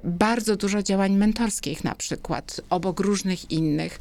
bardzo 0.04 0.56
dużo 0.56 0.84
działań 0.84 1.16
mentorskich 1.16 1.84
na 1.84 1.96
przykład, 1.96 2.62
obok 2.70 3.00
różnych 3.08 3.52
innych. 3.52 4.00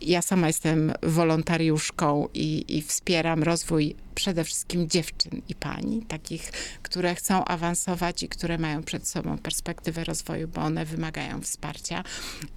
Ja 0.00 0.22
sama 0.22 0.46
jestem 0.46 0.92
wolontariuszką 1.02 2.28
i, 2.34 2.64
i 2.68 2.82
wspieram 2.82 3.42
rozwój 3.42 3.96
przede 4.20 4.44
wszystkim 4.44 4.88
dziewczyn 4.88 5.42
i 5.48 5.54
pań, 5.54 6.04
takich, 6.08 6.52
które 6.82 7.14
chcą 7.14 7.44
awansować 7.44 8.22
i 8.22 8.28
które 8.28 8.58
mają 8.58 8.82
przed 8.82 9.08
sobą 9.08 9.38
perspektywę 9.38 10.04
rozwoju, 10.04 10.48
bo 10.48 10.60
one 10.60 10.84
wymagają 10.84 11.40
wsparcia. 11.40 12.04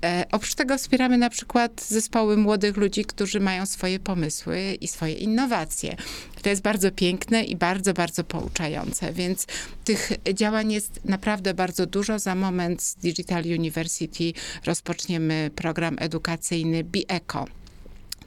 E, 0.05 0.25
oprócz 0.31 0.55
tego 0.55 0.77
wspieramy 0.77 1.17
na 1.17 1.29
przykład 1.29 1.81
zespoły 1.81 2.37
młodych 2.37 2.77
ludzi, 2.77 3.05
którzy 3.05 3.39
mają 3.39 3.65
swoje 3.65 3.99
pomysły 3.99 4.77
i 4.81 4.87
swoje 4.87 5.13
innowacje. 5.13 5.95
To 6.41 6.49
jest 6.49 6.61
bardzo 6.61 6.91
piękne 6.91 7.43
i 7.43 7.55
bardzo, 7.55 7.93
bardzo 7.93 8.23
pouczające, 8.23 9.13
więc 9.13 9.47
tych 9.83 10.11
działań 10.33 10.71
jest 10.71 11.05
naprawdę 11.05 11.53
bardzo 11.53 11.85
dużo. 11.85 12.19
Za 12.19 12.35
moment 12.35 12.81
z 12.81 12.95
Digital 12.95 13.43
University 13.43 14.33
rozpoczniemy 14.65 15.51
program 15.55 15.95
edukacyjny 15.99 16.83
BiEco. 16.83 17.62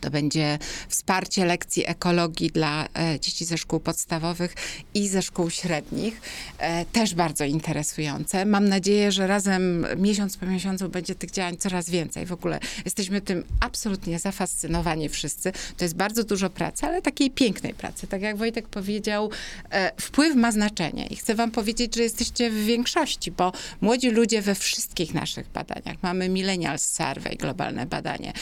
To 0.00 0.10
będzie 0.10 0.58
wsparcie 0.88 1.44
lekcji 1.44 1.86
ekologii 1.86 2.50
dla 2.50 2.88
e, 2.94 3.20
dzieci 3.20 3.44
ze 3.44 3.58
szkół 3.58 3.80
podstawowych 3.80 4.54
i 4.94 5.08
ze 5.08 5.22
szkół 5.22 5.50
średnich. 5.50 6.20
E, 6.58 6.84
też 6.84 7.14
bardzo 7.14 7.44
interesujące. 7.44 8.44
Mam 8.44 8.68
nadzieję, 8.68 9.12
że 9.12 9.26
razem 9.26 9.86
miesiąc 9.96 10.36
po 10.36 10.46
miesiącu 10.46 10.88
będzie 10.88 11.14
tych 11.14 11.30
działań 11.30 11.56
coraz 11.56 11.90
więcej. 11.90 12.26
W 12.26 12.32
ogóle 12.32 12.60
jesteśmy 12.84 13.20
tym 13.20 13.44
absolutnie 13.60 14.18
zafascynowani 14.18 15.08
wszyscy. 15.08 15.52
To 15.76 15.84
jest 15.84 15.96
bardzo 15.96 16.24
dużo 16.24 16.50
pracy, 16.50 16.86
ale 16.86 17.02
takiej 17.02 17.30
pięknej 17.30 17.74
pracy. 17.74 18.06
Tak 18.06 18.22
jak 18.22 18.36
Wojtek 18.36 18.68
powiedział, 18.68 19.30
e, 19.70 19.92
wpływ 20.00 20.36
ma 20.36 20.52
znaczenie 20.52 21.06
i 21.06 21.16
chcę 21.16 21.34
wam 21.34 21.50
powiedzieć, 21.50 21.94
że 21.94 22.02
jesteście 22.02 22.50
w 22.50 22.64
większości, 22.64 23.30
bo 23.30 23.52
młodzi 23.80 24.10
ludzie 24.10 24.42
we 24.42 24.54
wszystkich 24.54 25.14
naszych 25.14 25.48
badaniach, 25.48 25.96
mamy 26.02 26.28
Millennials 26.28 26.92
Survey, 26.92 27.36
globalne 27.36 27.86
badanie, 27.86 28.32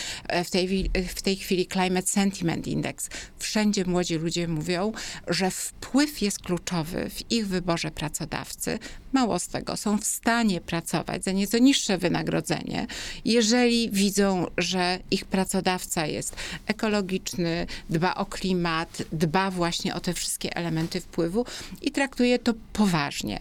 w 0.44 0.50
tej, 0.50 0.90
w 1.08 1.22
tej 1.22 1.36
chwili 1.44 1.66
Climate 1.66 2.06
Sentiment 2.06 2.66
Index. 2.66 3.08
Wszędzie 3.38 3.84
młodzi 3.84 4.14
ludzie 4.14 4.48
mówią, 4.48 4.92
że 5.28 5.50
wpływ 5.50 6.22
jest 6.22 6.38
kluczowy 6.38 7.10
w 7.10 7.32
ich 7.32 7.48
wyborze 7.48 7.90
pracodawcy. 7.90 8.78
Mało 9.12 9.38
z 9.38 9.48
tego, 9.48 9.76
są 9.76 9.98
w 9.98 10.04
stanie 10.04 10.60
pracować 10.60 11.24
za 11.24 11.32
nieco 11.32 11.58
niższe 11.58 11.98
wynagrodzenie, 11.98 12.86
jeżeli 13.24 13.90
widzą, 13.90 14.46
że 14.58 14.98
ich 15.10 15.24
pracodawca 15.24 16.06
jest 16.06 16.36
ekologiczny, 16.66 17.66
dba 17.90 18.14
o 18.14 18.26
klimat, 18.26 19.02
dba 19.12 19.50
właśnie 19.50 19.94
o 19.94 20.00
te 20.00 20.12
wszystkie 20.14 20.56
elementy 20.56 21.00
wpływu 21.00 21.46
i 21.82 21.90
traktuje 21.90 22.38
to 22.38 22.54
poważnie. 22.72 23.40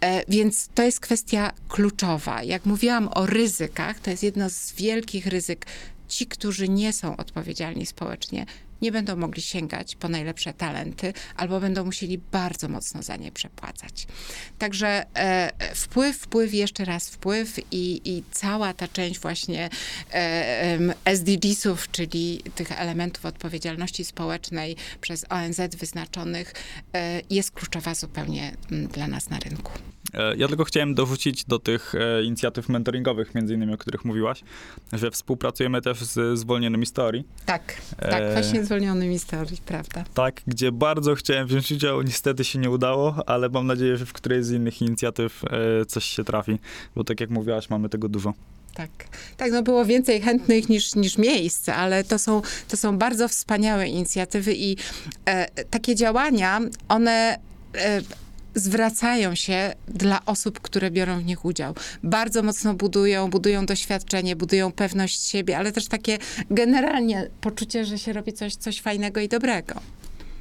E, 0.00 0.24
Więc 0.28 0.68
to 0.74 0.82
jest 0.82 1.00
kwestia 1.00 1.52
kluczowa. 1.68 2.42
Jak 2.42 2.66
mówiłam 2.66 3.08
o 3.14 3.26
ryzykach, 3.26 4.00
to 4.00 4.10
jest 4.10 4.22
jedno 4.22 4.50
z 4.50 4.72
wielkich 4.72 5.26
ryzyk. 5.26 5.66
Ci, 6.08 6.26
którzy 6.26 6.68
nie 6.68 6.92
są 6.92 7.16
odpowiedzialni 7.16 7.86
społecznie, 7.86 8.46
nie 8.82 8.92
będą 8.92 9.16
mogli 9.16 9.42
sięgać 9.42 9.96
po 9.96 10.08
najlepsze 10.08 10.52
talenty, 10.52 11.12
albo 11.36 11.60
będą 11.60 11.84
musieli 11.84 12.18
bardzo 12.18 12.68
mocno 12.68 13.02
za 13.02 13.16
nie 13.16 13.32
przepłacać. 13.32 14.06
Także 14.58 15.06
e, 15.16 15.74
wpływ, 15.74 16.16
wpływ, 16.16 16.54
jeszcze 16.54 16.84
raz 16.84 17.10
wpływ 17.10 17.58
i, 17.72 18.00
i 18.04 18.22
cała 18.30 18.74
ta 18.74 18.88
część 18.88 19.20
właśnie 19.20 19.70
e, 20.12 20.78
SDGs-ów, 21.04 21.90
czyli 21.90 22.42
tych 22.54 22.80
elementów 22.80 23.26
odpowiedzialności 23.26 24.04
społecznej 24.04 24.76
przez 25.00 25.24
ONZ 25.28 25.60
wyznaczonych, 25.78 26.54
e, 26.92 27.22
jest 27.30 27.50
kluczowa 27.50 27.94
zupełnie 27.94 28.56
dla 28.70 29.06
nas 29.06 29.30
na 29.30 29.38
rynku. 29.38 29.72
E, 30.14 30.36
Ja 30.36 30.48
tylko 30.48 30.64
chciałem 30.64 30.94
dorzucić 30.94 31.44
do 31.44 31.58
tych 31.58 31.94
e, 31.94 32.22
inicjatyw 32.24 32.68
mentoringowych, 32.68 33.34
między 33.34 33.54
innymi, 33.54 33.74
o 33.74 33.78
których 33.78 34.04
mówiłaś, 34.04 34.42
że 34.92 35.10
współpracujemy 35.10 35.82
też 35.82 35.98
z 36.00 36.38
zwolnionymi 36.38 36.86
story. 36.86 37.24
Tak, 37.46 37.74
tak, 38.00 38.22
E, 38.22 38.32
właśnie 38.32 38.64
zwolnionymi 38.64 39.14
historii, 39.14 39.56
prawda? 39.66 40.04
Tak, 40.14 40.40
gdzie 40.46 40.72
bardzo 40.72 41.14
chciałem 41.14 41.46
wziąć 41.46 41.72
udział, 41.72 42.02
niestety 42.02 42.44
się 42.44 42.58
nie 42.58 42.70
udało, 42.70 43.14
ale 43.26 43.48
mam 43.48 43.66
nadzieję, 43.66 43.96
że 43.96 44.06
w 44.06 44.12
którejś 44.12 44.44
z 44.44 44.50
innych 44.50 44.82
inicjatyw 44.82 45.42
e, 45.44 45.86
coś 45.86 46.04
się 46.04 46.24
trafi, 46.24 46.58
bo 46.94 47.04
tak 47.04 47.20
jak 47.20 47.30
mówiłaś, 47.30 47.70
mamy 47.70 47.88
tego 47.88 48.08
dużo. 48.08 48.34
Tak, 48.74 48.90
tak, 49.36 49.52
no 49.52 49.62
było 49.62 49.84
więcej 49.84 50.20
chętnych 50.20 50.68
niż, 50.68 50.94
niż 50.94 51.18
miejsc, 51.18 51.68
ale 51.68 52.04
to 52.04 52.18
są, 52.18 52.42
to 52.68 52.76
są 52.76 52.98
bardzo 52.98 53.28
wspaniałe 53.28 53.88
inicjatywy 53.88 54.54
i 54.54 54.76
e, 55.24 55.64
takie 55.64 55.94
działania, 55.94 56.60
one 56.88 57.38
e, 57.74 58.00
zwracają 58.54 59.34
się 59.34 59.74
dla 59.88 60.24
osób, 60.26 60.60
które 60.60 60.90
biorą 60.90 61.20
w 61.20 61.24
nich 61.24 61.44
udział. 61.44 61.74
Bardzo 62.02 62.42
mocno 62.42 62.74
budują, 62.74 63.30
budują 63.30 63.66
doświadczenie, 63.66 64.36
budują 64.36 64.72
pewność 64.72 65.28
siebie, 65.28 65.58
ale 65.58 65.72
też 65.72 65.88
takie 65.88 66.18
generalnie 66.50 67.30
poczucie, 67.40 67.84
że 67.84 67.98
się 67.98 68.12
robi 68.12 68.32
coś, 68.32 68.54
coś 68.54 68.80
fajnego 68.80 69.20
i 69.20 69.28
dobrego. 69.28 69.74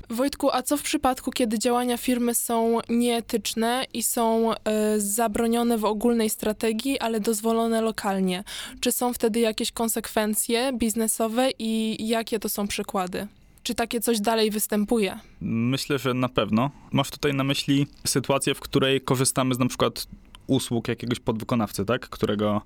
Wojtku, 0.09 0.49
a 0.51 0.63
co 0.63 0.77
w 0.77 0.81
przypadku, 0.81 1.31
kiedy 1.31 1.59
działania 1.59 1.97
firmy 1.97 2.35
są 2.35 2.79
nieetyczne 2.89 3.85
i 3.93 4.03
są 4.03 4.53
e, 4.53 4.55
zabronione 4.97 5.77
w 5.77 5.85
ogólnej 5.85 6.29
strategii, 6.29 6.99
ale 6.99 7.19
dozwolone 7.19 7.81
lokalnie? 7.81 8.43
Czy 8.79 8.91
są 8.91 9.13
wtedy 9.13 9.39
jakieś 9.39 9.71
konsekwencje 9.71 10.73
biznesowe 10.73 11.49
i 11.59 12.07
jakie 12.07 12.39
to 12.39 12.49
są 12.49 12.67
przykłady? 12.67 13.27
Czy 13.67 13.75
takie 13.75 13.99
coś 13.99 14.19
dalej 14.19 14.51
występuje? 14.51 15.19
Myślę, 15.41 15.99
że 15.99 16.13
na 16.13 16.29
pewno. 16.29 16.71
Masz 16.91 17.11
tutaj 17.11 17.33
na 17.33 17.43
myśli 17.43 17.87
sytuację, 18.05 18.55
w 18.55 18.59
której 18.59 19.01
korzystamy 19.01 19.55
z 19.55 19.59
na 19.59 19.67
przykład 19.67 20.07
usług 20.47 20.87
jakiegoś 20.87 21.19
podwykonawcy, 21.19 21.85
tak? 21.85 22.09
Którego 22.09 22.61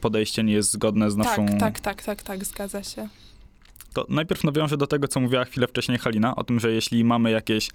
podejście 0.00 0.42
nie 0.42 0.52
jest 0.52 0.72
zgodne 0.72 1.10
z 1.10 1.16
naszą... 1.16 1.46
Tak, 1.46 1.58
tak, 1.58 1.80
tak, 1.80 2.02
tak, 2.02 2.22
tak, 2.22 2.44
zgadza 2.44 2.82
się. 2.82 3.08
To 3.92 4.06
najpierw 4.08 4.44
nawiążę 4.44 4.76
do 4.76 4.86
tego, 4.86 5.08
co 5.08 5.20
mówiła 5.20 5.44
chwilę 5.44 5.66
wcześniej 5.66 5.98
Halina, 5.98 6.36
o 6.36 6.44
tym, 6.44 6.60
że 6.60 6.72
jeśli 6.72 7.04
mamy 7.04 7.30
jakieś 7.30 7.68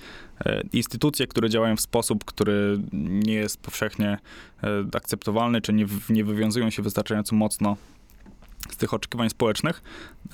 e, 0.45 0.61
instytucje, 0.73 1.27
które 1.27 1.49
działają 1.49 1.75
w 1.75 1.81
sposób, 1.81 2.25
który 2.25 2.79
nie 2.93 3.33
jest 3.33 3.57
powszechnie 3.57 4.17
e, 4.63 4.67
akceptowalny, 4.93 5.61
czy 5.61 5.73
nie, 5.73 5.85
nie 6.09 6.23
wywiązują 6.23 6.69
się 6.69 6.81
wystarczająco 6.81 7.35
mocno 7.35 7.77
z 8.71 8.77
tych 8.77 8.93
oczekiwań 8.93 9.29
społecznych, 9.29 9.83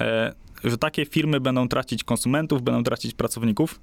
e, 0.01 0.33
że 0.63 0.77
takie 0.77 1.05
firmy 1.05 1.39
będą 1.39 1.67
tracić 1.67 2.03
konsumentów, 2.03 2.61
będą 2.61 2.83
tracić 2.83 3.13
pracowników. 3.13 3.81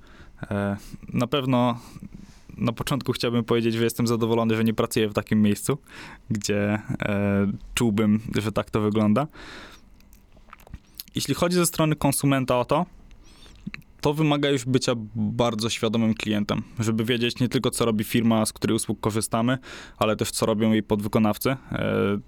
E, 0.51 0.77
na 1.13 1.27
pewno 1.27 1.81
na 2.57 2.73
początku 2.73 3.13
chciałbym 3.13 3.45
powiedzieć, 3.45 3.75
że 3.75 3.85
jestem 3.85 4.07
zadowolony, 4.07 4.57
że 4.57 4.65
nie 4.65 4.75
pracuję 4.75 5.09
w 5.09 5.15
takim 5.15 5.43
miejscu, 5.43 5.79
gdzie 6.31 6.59
e, 6.65 7.53
czułbym, 7.75 8.21
że 8.39 8.53
tak 8.53 8.71
to 8.71 8.81
wygląda. 8.81 9.27
Jeśli 11.15 11.35
chodzi 11.35 11.57
ze 11.57 11.67
strony 11.67 11.97
konsumenta 11.97 12.59
o 12.59 12.65
to, 12.65 12.87
to 14.01 14.15
wymaga 14.15 14.51
już 14.51 14.65
bycia 14.65 14.93
bardzo 15.15 15.71
świadomym 15.71 16.15
klientem, 16.15 16.63
żeby 16.79 17.05
wiedzieć 17.05 17.41
nie 17.41 17.49
tylko, 17.49 17.71
co 17.71 17.85
robi 17.85 18.05
firma, 18.05 18.47
z 18.47 18.53
której 18.53 18.77
usług 18.77 19.01
korzystamy, 19.01 19.59
ale 19.99 20.17
też, 20.17 20.31
co 20.31 20.47
robią 20.47 20.73
jej 20.73 20.83
podwykonawcy. 20.83 21.51
E, 21.51 22.19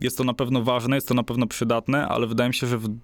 Jest 0.00 0.18
to 0.18 0.24
na 0.24 0.34
pewno 0.34 0.62
ważne, 0.62 0.96
jest 0.96 1.08
to 1.08 1.14
na 1.14 1.22
pewno 1.22 1.46
przydatne, 1.46 2.08
ale 2.08 2.26
wydaje 2.26 2.48
mi 2.48 2.54
się, 2.54 2.66
że 2.66 2.78
w, 2.78 2.98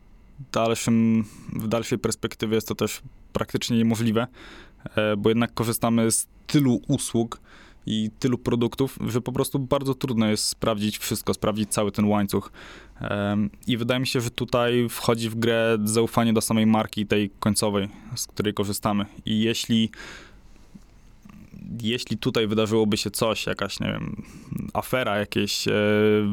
dalszym, 0.53 1.25
w 1.53 1.69
dalszej 1.69 1.99
perspektywie 1.99 2.55
jest 2.55 2.69
to 2.69 2.75
też 2.75 3.03
praktycznie 3.33 3.77
niemożliwe, 3.77 4.27
e, 4.97 5.17
bo 5.17 5.29
jednak 5.29 5.55
korzystamy 5.55 6.11
z 6.11 6.27
tylu 6.47 6.81
usług 6.89 7.41
i 7.87 8.11
tylu 8.19 8.39
produktów, 8.39 8.99
że 9.07 9.21
po 9.21 9.33
prostu 9.33 9.59
bardzo 9.59 9.95
trudno 9.95 10.27
jest 10.27 10.45
sprawdzić 10.45 10.99
wszystko, 10.99 11.35
sprawdzić 11.35 11.71
cały 11.71 11.93
ten 11.93 12.05
łańcuch. 12.05 12.53
I 13.67 13.77
wydaje 13.77 14.01
mi 14.01 14.07
się, 14.07 14.21
że 14.21 14.31
tutaj 14.31 14.89
wchodzi 14.91 15.31
w 15.31 15.35
grę 15.35 15.79
zaufanie 15.85 16.33
do 16.33 16.41
samej 16.41 16.67
marki, 16.67 17.07
tej 17.07 17.31
końcowej, 17.31 17.89
z 18.17 18.27
której 18.27 18.55
korzystamy. 18.55 19.07
I 19.27 19.41
jeśli, 19.41 19.91
jeśli 21.83 22.19
tutaj 22.19 22.47
wydarzyłoby 22.47 22.97
się 22.97 23.11
coś, 23.11 23.47
jakaś, 23.47 23.81
nie 23.81 23.87
wiem, 23.87 24.23
afera, 24.75 25.19
jakieś 25.19 25.69
e, 25.69 25.73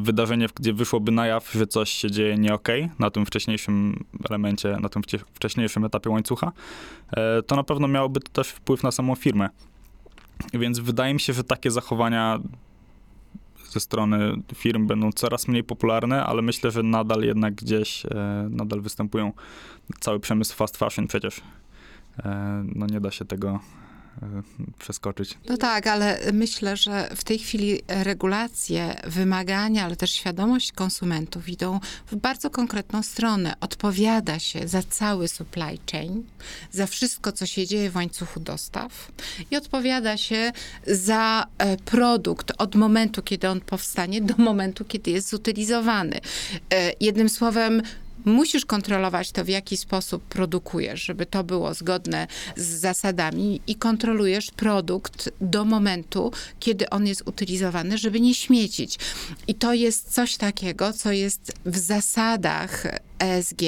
wydarzenie, 0.02 0.46
gdzie 0.54 0.72
wyszłoby 0.72 1.12
na 1.12 1.26
jaw, 1.26 1.52
że 1.52 1.66
coś 1.66 1.90
się 1.90 2.10
dzieje 2.10 2.38
nie 2.38 2.54
okej 2.54 2.90
na 2.98 3.10
tym 3.10 3.26
wcześniejszym 3.26 4.04
elemencie, 4.30 4.76
na 4.80 4.88
tym 4.88 5.02
wcześniejszym 5.34 5.84
etapie 5.84 6.10
łańcucha, 6.10 6.52
e, 7.10 7.42
to 7.42 7.56
na 7.56 7.62
pewno 7.62 7.88
miałoby 7.88 8.20
to 8.20 8.32
też 8.32 8.48
wpływ 8.48 8.82
na 8.82 8.90
samą 8.90 9.14
firmę. 9.14 9.48
Więc 10.54 10.78
wydaje 10.78 11.14
mi 11.14 11.20
się, 11.20 11.32
że 11.32 11.44
takie 11.44 11.70
zachowania 11.70 12.38
ze 13.68 13.80
strony 13.80 14.36
firm 14.54 14.86
będą 14.86 15.12
coraz 15.12 15.48
mniej 15.48 15.64
popularne, 15.64 16.24
ale 16.24 16.42
myślę, 16.42 16.70
że 16.70 16.82
nadal 16.82 17.22
jednak 17.22 17.54
gdzieś 17.54 18.06
e, 18.06 18.48
nadal 18.50 18.80
występują. 18.80 19.32
Cały 20.00 20.20
przemysł 20.20 20.56
fast 20.56 20.76
fashion 20.76 21.06
przecież. 21.06 21.40
E, 22.18 22.64
no 22.74 22.86
nie 22.86 23.00
da 23.00 23.10
się 23.10 23.24
tego 23.24 23.60
przeskoczyć. 24.78 25.38
No 25.48 25.56
tak, 25.56 25.86
ale 25.86 26.20
myślę, 26.32 26.76
że 26.76 27.08
w 27.16 27.24
tej 27.24 27.38
chwili 27.38 27.80
regulacje, 27.88 29.00
wymagania, 29.04 29.84
ale 29.84 29.96
też 29.96 30.10
świadomość 30.10 30.72
konsumentów 30.72 31.48
idą 31.48 31.80
w 32.06 32.16
bardzo 32.16 32.50
konkretną 32.50 33.02
stronę. 33.02 33.54
Odpowiada 33.60 34.38
się 34.38 34.68
za 34.68 34.82
cały 34.82 35.28
supply 35.28 35.78
chain, 35.92 36.24
za 36.72 36.86
wszystko, 36.86 37.32
co 37.32 37.46
się 37.46 37.66
dzieje 37.66 37.90
w 37.90 37.96
łańcuchu 37.96 38.40
dostaw 38.40 39.12
i 39.50 39.56
odpowiada 39.56 40.16
się 40.16 40.52
za 40.86 41.46
e, 41.58 41.76
produkt 41.76 42.52
od 42.58 42.74
momentu, 42.74 43.22
kiedy 43.22 43.48
on 43.48 43.60
powstanie, 43.60 44.20
do 44.22 44.34
momentu, 44.38 44.84
kiedy 44.84 45.10
jest 45.10 45.28
zutylizowany. 45.28 46.20
E, 46.70 46.92
Jednym 47.00 47.28
słowem, 47.28 47.82
musisz 48.26 48.66
kontrolować 48.66 49.32
to, 49.32 49.44
w 49.44 49.48
jaki 49.48 49.76
sposób 49.76 50.22
produkujesz, 50.22 51.02
żeby 51.02 51.26
to 51.26 51.44
było 51.44 51.74
zgodne 51.74 52.26
z 52.56 52.66
zasadami 52.66 53.60
i 53.66 53.74
kontrolujesz 53.74 54.50
produkt 54.50 55.30
do 55.40 55.64
momentu, 55.64 56.32
kiedy 56.60 56.90
on 56.90 57.06
jest 57.06 57.22
utylizowany, 57.26 57.98
żeby 57.98 58.20
nie 58.20 58.34
śmiecić. 58.34 58.98
I 59.48 59.54
to 59.54 59.74
jest 59.74 60.14
coś 60.14 60.36
takiego, 60.36 60.92
co 60.92 61.12
jest 61.12 61.52
w 61.66 61.78
zasadach 61.78 62.86
ESG 63.18 63.62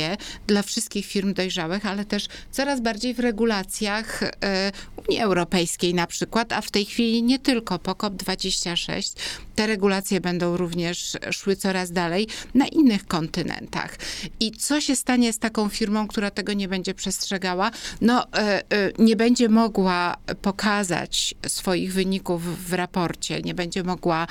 dla 0.47 0.63
wszystkich 0.63 1.07
firm 1.07 1.35
dojrzałych, 1.35 1.87
ale 1.87 2.05
też 2.05 2.27
coraz 2.51 2.81
bardziej 2.81 3.15
w 3.15 3.19
regulacjach 3.19 4.23
e, 4.23 4.73
Unii 5.09 5.21
Europejskiej 5.21 5.95
na 5.95 6.07
przykład, 6.07 6.53
a 6.53 6.61
w 6.61 6.71
tej 6.71 6.85
chwili 6.85 7.23
nie 7.23 7.39
tylko 7.39 7.79
po 7.79 7.93
COP26. 7.93 9.17
Te 9.55 9.67
regulacje 9.67 10.21
będą 10.21 10.57
również 10.57 11.17
szły 11.31 11.57
coraz 11.57 11.93
dalej 11.93 12.27
na 12.55 12.67
innych 12.67 13.07
kontynentach. 13.07 13.97
I 14.41 14.53
co 14.53 14.81
się 14.81 14.97
stanie 14.97 15.33
z 15.33 15.39
taką 15.39 15.69
firmą, 15.69 16.09
która 16.09 16.31
tego 16.31 16.53
nie 16.53 16.69
będzie 16.69 16.95
przestrzegała? 16.95 17.71
No, 18.01 18.33
e, 18.33 18.39
e, 18.39 18.63
nie 18.99 19.17
będzie 19.17 19.49
mogła 19.49 20.17
pokazać 20.43 21.35
swoich 21.47 21.93
wyników 21.93 22.69
w 22.69 22.73
raporcie, 22.73 23.41
nie 23.41 23.55
będzie 23.55 23.83
mogła 23.83 24.27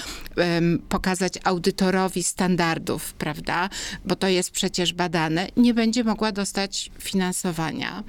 pokazać 0.89 1.33
audytorowi 1.43 2.23
standardów, 2.23 3.13
prawda? 3.13 3.69
Bo 4.05 4.15
to 4.15 4.27
jest 4.27 4.51
przecież 4.51 4.93
badane, 5.09 5.47
nie 5.57 5.73
będzie 5.73 6.03
mogła 6.03 6.31
dostać 6.31 6.91
finansowania 6.99 8.03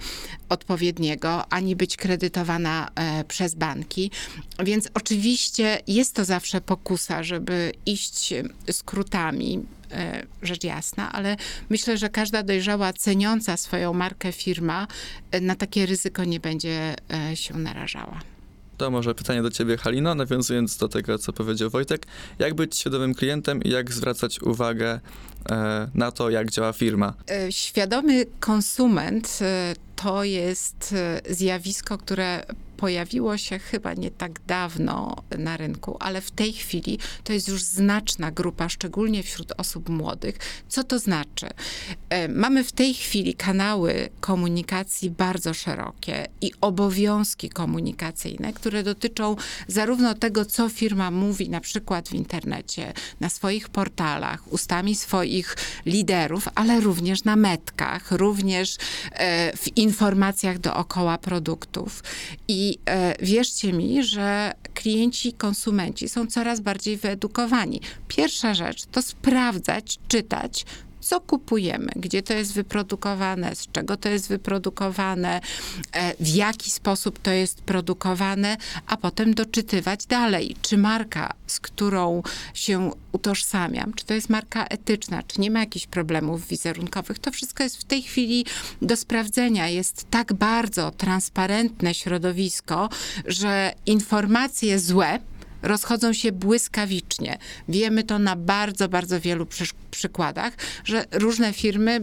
odpowiedniego, 0.48 1.52
ani 1.52 1.76
być 1.76 1.96
kredytowana 1.96 2.90
e, 2.94 3.24
przez 3.24 3.54
banki. 3.54 4.10
Więc 4.64 4.88
oczywiście 4.94 5.80
jest 5.86 6.14
to 6.14 6.24
zawsze 6.24 6.60
pokusa, 6.60 7.22
żeby 7.22 7.72
iść 7.86 8.34
skrótami, 8.70 9.60
e, 9.92 10.26
rzecz 10.42 10.64
jasna, 10.64 11.12
ale 11.12 11.36
myślę, 11.70 11.98
że 11.98 12.08
każda 12.08 12.42
dojrzała, 12.42 12.92
ceniąca 12.92 13.56
swoją 13.56 13.92
markę 13.92 14.32
firma 14.32 14.86
e, 15.30 15.40
na 15.40 15.54
takie 15.54 15.86
ryzyko 15.86 16.24
nie 16.24 16.40
będzie 16.40 16.94
się 17.34 17.58
narażała. 17.58 18.37
To 18.78 18.90
może 18.90 19.14
pytanie 19.14 19.42
do 19.42 19.50
ciebie, 19.50 19.76
Halino, 19.76 20.14
nawiązując 20.14 20.76
do 20.76 20.88
tego, 20.88 21.18
co 21.18 21.32
powiedział 21.32 21.70
Wojtek. 21.70 22.06
Jak 22.38 22.54
być 22.54 22.76
świadomym 22.76 23.14
klientem 23.14 23.62
i 23.62 23.70
jak 23.70 23.92
zwracać 23.92 24.42
uwagę 24.42 25.00
e, 25.50 25.88
na 25.94 26.10
to, 26.10 26.30
jak 26.30 26.50
działa 26.50 26.72
firma? 26.72 27.14
E, 27.30 27.52
Świadomy 27.52 28.26
konsument 28.40 29.38
e, 29.42 29.74
to 29.96 30.24
jest 30.24 30.94
e, 30.96 31.34
zjawisko, 31.34 31.98
które 31.98 32.42
pojawiło 32.78 33.38
się 33.38 33.58
chyba 33.58 33.94
nie 33.94 34.10
tak 34.10 34.40
dawno 34.46 35.16
na 35.38 35.56
rynku, 35.56 35.96
ale 36.00 36.20
w 36.20 36.30
tej 36.30 36.52
chwili 36.52 36.98
to 37.24 37.32
jest 37.32 37.48
już 37.48 37.62
znaczna 37.62 38.30
grupa, 38.30 38.68
szczególnie 38.68 39.22
wśród 39.22 39.52
osób 39.56 39.88
młodych. 39.88 40.36
Co 40.68 40.84
to 40.84 40.98
znaczy? 40.98 41.46
E, 42.10 42.28
Mamy 42.28 42.64
w 42.64 42.72
tej 42.72 42.94
chwili 42.94 43.34
kanały 43.34 44.08
komunikacji 44.20 45.10
bardzo 45.10 45.54
szerokie 45.54 46.26
i 46.40 46.52
obowiązki 46.60 47.48
komunikacyjne, 47.50 48.52
które 48.52 48.82
dotyczą 48.82 49.36
zarówno 49.68 50.14
tego, 50.14 50.44
co 50.44 50.68
firma 50.68 51.10
mówi 51.10 51.50
na 51.50 51.60
przykład 51.60 52.08
w 52.08 52.14
internecie, 52.14 52.92
na 53.20 53.28
swoich 53.28 53.68
portalach, 53.68 54.52
ustami 54.52 54.94
swoich 54.94 55.56
liderów, 55.86 56.48
ale 56.54 56.80
również 56.80 57.24
na 57.24 57.36
metkach, 57.36 58.12
również 58.12 58.76
e, 59.12 59.56
w 59.56 59.76
informacjach 59.76 60.58
dookoła 60.58 61.18
produktów. 61.18 62.02
I 62.48 62.67
I 62.68 62.78
e, 62.86 63.14
wierzcie 63.20 63.72
mi, 63.72 64.04
że 64.04 64.52
klienci, 64.74 65.32
konsumenci 65.32 66.08
są 66.08 66.26
coraz 66.26 66.60
bardziej 66.60 66.96
wyedukowani. 66.96 67.80
Pierwsza 68.08 68.54
rzecz 68.54 68.86
to 68.86 69.02
sprawdzać, 69.02 69.98
czytać, 70.08 70.64
co 71.00 71.20
kupujemy, 71.20 71.92
gdzie 71.96 72.22
to 72.22 72.34
jest 72.34 72.52
wyprodukowane, 72.52 73.54
z 73.54 73.66
czego 73.72 73.96
to 73.96 74.08
jest 74.08 74.28
wyprodukowane, 74.28 75.40
e, 75.92 76.14
w 76.20 76.28
jaki 76.28 76.70
sposób 76.70 77.18
to 77.18 77.30
jest 77.30 77.60
produkowane, 77.60 78.56
a 78.86 78.96
potem 78.96 79.34
doczytywać 79.34 80.06
dalej, 80.06 80.56
czy 80.62 80.78
marka, 80.78 81.32
z 81.46 81.60
którą 81.60 82.22
się 82.54 82.90
utożsamiam, 83.12 83.94
czy 83.94 84.04
to 84.04 84.14
jest 84.14 84.28
marka 84.28 84.66
etyczna, 84.66 85.22
czy 85.22 85.40
nie 85.40 85.50
ma 85.50 85.60
jakichś 85.60 85.86
problemów 85.86 86.46
wizerunkowych. 86.48 87.18
To 87.18 87.30
wszystko 87.30 87.62
jest 87.62 87.76
w 87.76 87.84
tej 87.84 88.02
chwili 88.02 88.46
do 88.82 88.96
sprawdzenia. 88.96 89.68
Jest 89.68 90.06
tak 90.10 90.32
bardzo 90.32 90.90
transparentne 90.90 91.94
środowisko, 91.94 92.88
że 93.26 93.74
informacje 93.86 94.78
złe, 94.78 95.18
rozchodzą 95.62 96.12
się 96.12 96.32
błyskawicznie. 96.32 97.38
Wiemy 97.68 98.04
to 98.04 98.18
na 98.18 98.36
bardzo, 98.36 98.88
bardzo 98.88 99.20
wielu 99.20 99.46
przy, 99.46 99.64
przykładach, 99.90 100.52
że 100.84 101.04
różne 101.12 101.52
firmy 101.52 102.00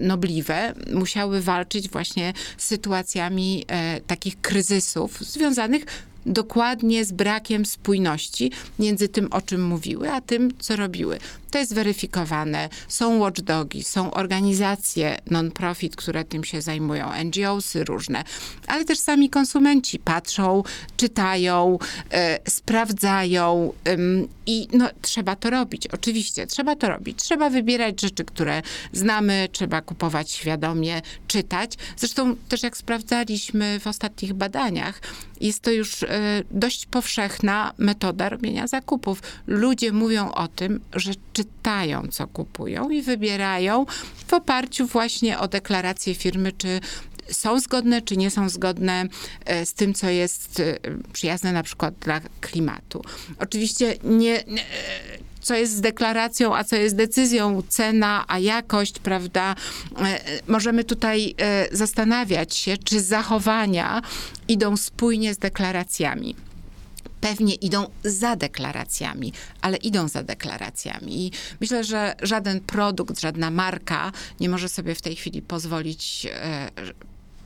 nobliwe 0.00 0.74
musiały 0.92 1.40
walczyć 1.40 1.88
właśnie 1.88 2.32
z 2.58 2.66
sytuacjami 2.66 3.64
e, 3.68 4.00
takich 4.00 4.40
kryzysów 4.40 5.20
związanych 5.20 5.84
dokładnie 6.26 7.04
z 7.04 7.12
brakiem 7.12 7.66
spójności 7.66 8.50
między 8.78 9.08
tym, 9.08 9.28
o 9.30 9.40
czym 9.40 9.64
mówiły, 9.64 10.10
a 10.10 10.20
tym, 10.20 10.50
co 10.58 10.76
robiły. 10.76 11.18
To 11.50 11.58
jest 11.58 11.74
weryfikowane. 11.74 12.68
Są 12.88 13.18
watchdogi, 13.18 13.84
są 13.84 14.10
organizacje 14.10 15.18
non-profit, 15.30 15.96
które 15.96 16.24
tym 16.24 16.44
się 16.44 16.62
zajmują, 16.62 17.10
NGOsy 17.24 17.84
różne, 17.84 18.24
ale 18.66 18.84
też 18.84 18.98
sami 18.98 19.30
konsumenci 19.30 19.98
patrzą, 19.98 20.62
czytają, 20.96 21.78
e, 22.10 22.50
sprawdzają 22.50 23.72
i 24.46 24.68
no, 24.72 24.88
trzeba 25.02 25.36
to 25.36 25.50
robić. 25.50 25.86
Oczywiście, 25.86 26.46
trzeba 26.46 26.76
to 26.76 26.88
robić. 26.88 27.18
Trzeba 27.22 27.50
wybierać 27.50 28.00
rzeczy, 28.00 28.24
które 28.24 28.62
znamy, 28.92 29.48
trzeba 29.52 29.80
kupować 29.80 30.30
świadomie, 30.30 31.02
czytać. 31.26 31.74
Zresztą 31.96 32.36
też 32.36 32.62
jak 32.62 32.76
sprawdzaliśmy 32.76 33.80
w 33.80 33.86
ostatnich 33.86 34.32
badaniach, 34.32 35.00
jest 35.42 35.60
to 35.60 35.70
już 35.70 36.02
e, 36.02 36.08
dość 36.50 36.86
powszechna 36.86 37.72
metoda 37.78 38.28
robienia 38.28 38.66
zakupów. 38.66 39.22
Ludzie 39.46 39.92
mówią 39.92 40.32
o 40.32 40.48
tym, 40.48 40.80
że 40.94 41.12
czytają, 41.32 42.08
co 42.10 42.26
kupują 42.26 42.90
i 42.90 43.02
wybierają 43.02 43.86
w 44.26 44.34
oparciu 44.34 44.86
właśnie 44.86 45.38
o 45.38 45.48
deklarację 45.48 46.14
firmy, 46.14 46.52
czy 46.52 46.80
są 47.30 47.60
zgodne, 47.60 48.02
czy 48.02 48.16
nie 48.16 48.30
są 48.30 48.48
zgodne 48.48 49.06
e, 49.44 49.66
z 49.66 49.74
tym, 49.74 49.94
co 49.94 50.08
jest 50.08 50.60
e, 50.60 50.78
przyjazne 51.12 51.52
na 51.52 51.62
przykład 51.62 51.94
dla 51.94 52.20
klimatu. 52.40 53.04
Oczywiście 53.38 53.94
nie 54.04 54.44
co 55.42 55.54
jest 55.54 55.76
z 55.76 55.80
deklaracją, 55.80 56.56
a 56.56 56.64
co 56.64 56.76
jest 56.76 56.96
decyzją, 56.96 57.62
cena, 57.68 58.24
a 58.28 58.38
jakość, 58.38 58.98
prawda? 58.98 59.54
Możemy 60.48 60.84
tutaj 60.84 61.34
zastanawiać 61.72 62.56
się, 62.56 62.76
czy 62.76 63.00
zachowania 63.00 64.02
idą 64.48 64.76
spójnie 64.76 65.34
z 65.34 65.38
deklaracjami 65.38 66.36
pewnie 67.22 67.54
idą 67.54 67.86
za 68.04 68.36
deklaracjami, 68.36 69.32
ale 69.60 69.76
idą 69.76 70.08
za 70.08 70.22
deklaracjami. 70.22 71.26
I 71.26 71.32
myślę, 71.60 71.84
że 71.84 72.14
żaden 72.22 72.60
produkt, 72.60 73.20
żadna 73.20 73.50
marka 73.50 74.12
nie 74.40 74.48
może 74.48 74.68
sobie 74.68 74.94
w 74.94 75.02
tej 75.02 75.16
chwili 75.16 75.42
pozwolić 75.42 76.26
e, 76.30 76.70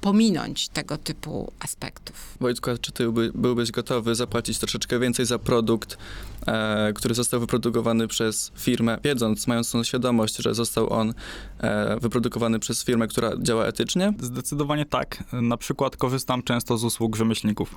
pominąć 0.06 0.68
tego 0.68 0.98
typu 0.98 1.52
aspektów. 1.60 2.36
Wojtku, 2.40 2.70
czy 2.80 2.92
ty 2.92 3.12
by, 3.12 3.30
byłbyś 3.34 3.70
gotowy 3.70 4.14
zapłacić 4.14 4.58
troszeczkę 4.58 4.98
więcej 4.98 5.26
za 5.26 5.38
produkt, 5.38 5.98
e, 6.46 6.92
który 6.92 7.14
został 7.14 7.40
wyprodukowany 7.40 8.08
przez 8.08 8.52
firmę, 8.58 8.98
wiedząc, 9.04 9.46
mając 9.46 9.70
tą 9.70 9.84
świadomość, 9.84 10.36
że 10.36 10.54
został 10.54 10.92
on 10.92 11.14
e, 11.58 12.00
wyprodukowany 12.00 12.58
przez 12.58 12.84
firmę, 12.84 13.08
która 13.08 13.30
działa 13.38 13.66
etycznie? 13.66 14.12
Zdecydowanie 14.20 14.84
tak. 14.84 15.24
Na 15.32 15.56
przykład 15.56 15.96
korzystam 15.96 16.42
często 16.42 16.78
z 16.78 16.84
usług 16.84 17.16
rzemieślników. 17.16 17.74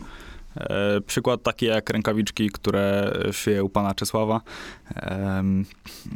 E, 0.56 1.02
przykład 1.02 1.44
taki 1.44 1.65
jak 1.65 1.89
rękawiczki, 1.89 2.50
które 2.50 3.13
szyje 3.32 3.63
u 3.63 3.70
pana 3.70 3.96
Czesława. 3.96 4.42
E, 4.96 5.44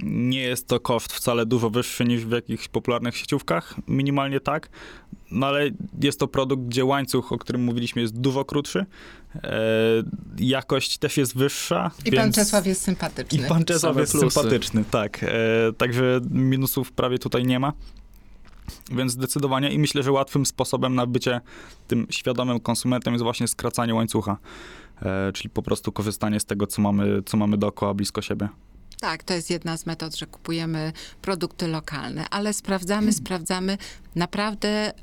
nie 0.03 0.41
jest 0.41 0.67
to 0.67 0.79
koszt 0.79 1.13
wcale 1.13 1.45
dużo 1.45 1.69
wyższy 1.69 2.05
niż 2.05 2.25
w 2.25 2.31
jakichś 2.31 2.67
popularnych 2.67 3.17
sieciówkach, 3.17 3.75
minimalnie 3.87 4.39
tak, 4.39 4.69
no 5.33 5.47
ale 5.47 5.69
jest 6.01 6.19
to 6.19 6.27
produkt, 6.27 6.63
gdzie 6.63 6.85
łańcuch, 6.85 7.31
o 7.31 7.37
którym 7.37 7.63
mówiliśmy, 7.63 8.01
jest 8.01 8.19
dużo 8.19 8.45
krótszy. 8.45 8.85
E, 9.35 9.51
jakość 10.37 10.97
też 10.97 11.17
jest 11.17 11.37
wyższa. 11.37 11.91
I 12.05 12.11
więc... 12.11 12.15
pan 12.15 12.31
Czesław 12.31 12.65
jest 12.65 12.81
sympatyczny. 12.81 13.45
I 13.45 13.49
pan 13.49 13.65
Czesław 13.65 13.91
Same 13.91 14.01
jest 14.01 14.11
plusy. 14.13 14.31
sympatyczny, 14.31 14.83
tak. 14.91 15.25
także 15.77 16.19
minusów 16.29 16.91
prawie 16.91 17.19
tutaj 17.19 17.45
nie 17.45 17.59
ma. 17.59 17.73
Więc 18.91 19.11
zdecydowanie 19.11 19.71
i 19.71 19.79
myślę, 19.79 20.03
że 20.03 20.11
łatwym 20.11 20.45
sposobem 20.45 20.95
na 20.95 21.05
bycie 21.05 21.41
tym 21.87 22.07
świadomym 22.09 22.59
konsumentem 22.59 23.13
jest 23.13 23.23
właśnie 23.23 23.47
skracanie 23.47 23.95
łańcucha, 23.95 24.37
e, 25.01 25.31
czyli 25.33 25.49
po 25.49 25.61
prostu 25.61 25.91
korzystanie 25.91 26.39
z 26.39 26.45
tego, 26.45 26.67
co 26.67 26.81
mamy, 26.81 27.23
co 27.25 27.37
mamy 27.37 27.57
dookoła, 27.57 27.93
blisko 27.93 28.21
siebie. 28.21 28.49
Tak, 29.03 29.23
to 29.23 29.33
jest 29.33 29.49
jedna 29.49 29.77
z 29.77 29.85
metod, 29.85 30.15
że 30.15 30.25
kupujemy 30.25 30.91
produkty 31.21 31.67
lokalne, 31.67 32.25
ale 32.29 32.53
sprawdzamy, 32.53 32.99
hmm. 33.01 33.13
sprawdzamy. 33.13 33.77
Naprawdę 34.15 34.89
y, 34.89 34.93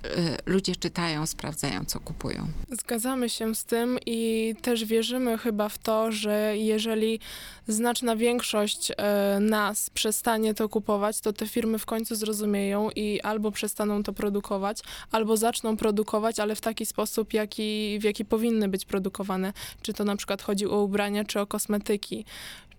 ludzie 0.47 0.77
czytają, 0.77 1.27
sprawdzają, 1.27 1.85
co 1.85 2.01
kupują. 2.01 2.47
Zgadzamy 2.71 3.29
się 3.29 3.55
z 3.55 3.65
tym 3.65 3.99
i 4.07 4.55
też 4.63 4.85
wierzymy 4.85 5.39
chyba 5.39 5.69
w 5.69 5.79
to, 5.79 6.13
że 6.13 6.57
jeżeli 6.57 7.21
znaczna 7.69 8.17
większość 8.17 8.91
y, 8.91 8.95
nas 9.41 9.91
przestanie 9.91 10.55
to 10.55 10.69
kupować, 10.69 11.21
to 11.21 11.33
te 11.33 11.47
firmy 11.47 11.79
w 11.79 11.87
końcu 11.87 12.15
zrozumieją 12.15 12.91
i 12.97 13.21
albo 13.21 13.51
przestaną 13.51 14.03
to 14.03 14.13
produkować, 14.13 14.79
albo 15.13 15.37
zaczną 15.37 15.77
produkować, 15.77 16.41
ale 16.41 16.55
w 16.55 16.61
taki 16.61 16.87
sposób, 16.87 17.33
jaki, 17.33 17.99
w 18.01 18.05
jaki 18.05 18.25
powinny 18.25 18.69
być 18.69 18.85
produkowane. 18.85 19.53
Czy 19.83 19.93
to 19.93 20.05
na 20.05 20.17
przykład 20.17 20.43
chodzi 20.43 20.67
o 20.67 20.83
ubrania, 20.83 21.25
czy 21.25 21.41
o 21.41 21.47
kosmetyki 21.47 22.25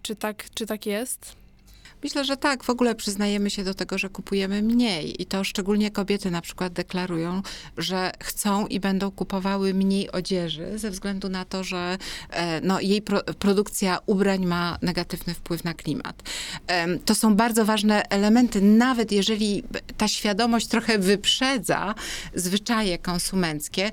czy 0.01 0.15
tak, 0.15 0.45
czy 0.53 0.65
tak 0.65 0.85
jest? 0.85 1.41
Myślę, 2.03 2.25
że 2.25 2.37
tak. 2.37 2.63
W 2.63 2.69
ogóle 2.69 2.95
przyznajemy 2.95 3.49
się 3.49 3.63
do 3.63 3.73
tego, 3.73 3.97
że 3.97 4.09
kupujemy 4.09 4.61
mniej. 4.61 5.21
I 5.21 5.25
to 5.25 5.43
szczególnie 5.43 5.91
kobiety 5.91 6.31
na 6.31 6.41
przykład 6.41 6.73
deklarują, 6.73 7.41
że 7.77 8.11
chcą 8.23 8.67
i 8.67 8.79
będą 8.79 9.11
kupowały 9.11 9.73
mniej 9.73 10.11
odzieży 10.11 10.79
ze 10.79 10.91
względu 10.91 11.29
na 11.29 11.45
to, 11.45 11.63
że 11.63 11.97
e, 12.29 12.61
no, 12.61 12.79
jej 12.79 13.01
pro, 13.01 13.23
produkcja 13.23 13.99
ubrań 14.05 14.45
ma 14.45 14.77
negatywny 14.81 15.33
wpływ 15.33 15.63
na 15.63 15.73
klimat. 15.73 16.23
To 17.05 17.15
są 17.15 17.35
bardzo 17.35 17.65
ważne 17.65 18.03
elementy, 18.09 18.61
nawet 18.61 19.11
jeżeli 19.11 19.63
ta 19.97 20.07
świadomość 20.07 20.67
trochę 20.67 20.99
wyprzedza 20.99 21.95
zwyczaje 22.35 22.97
konsumenckie, 22.97 23.91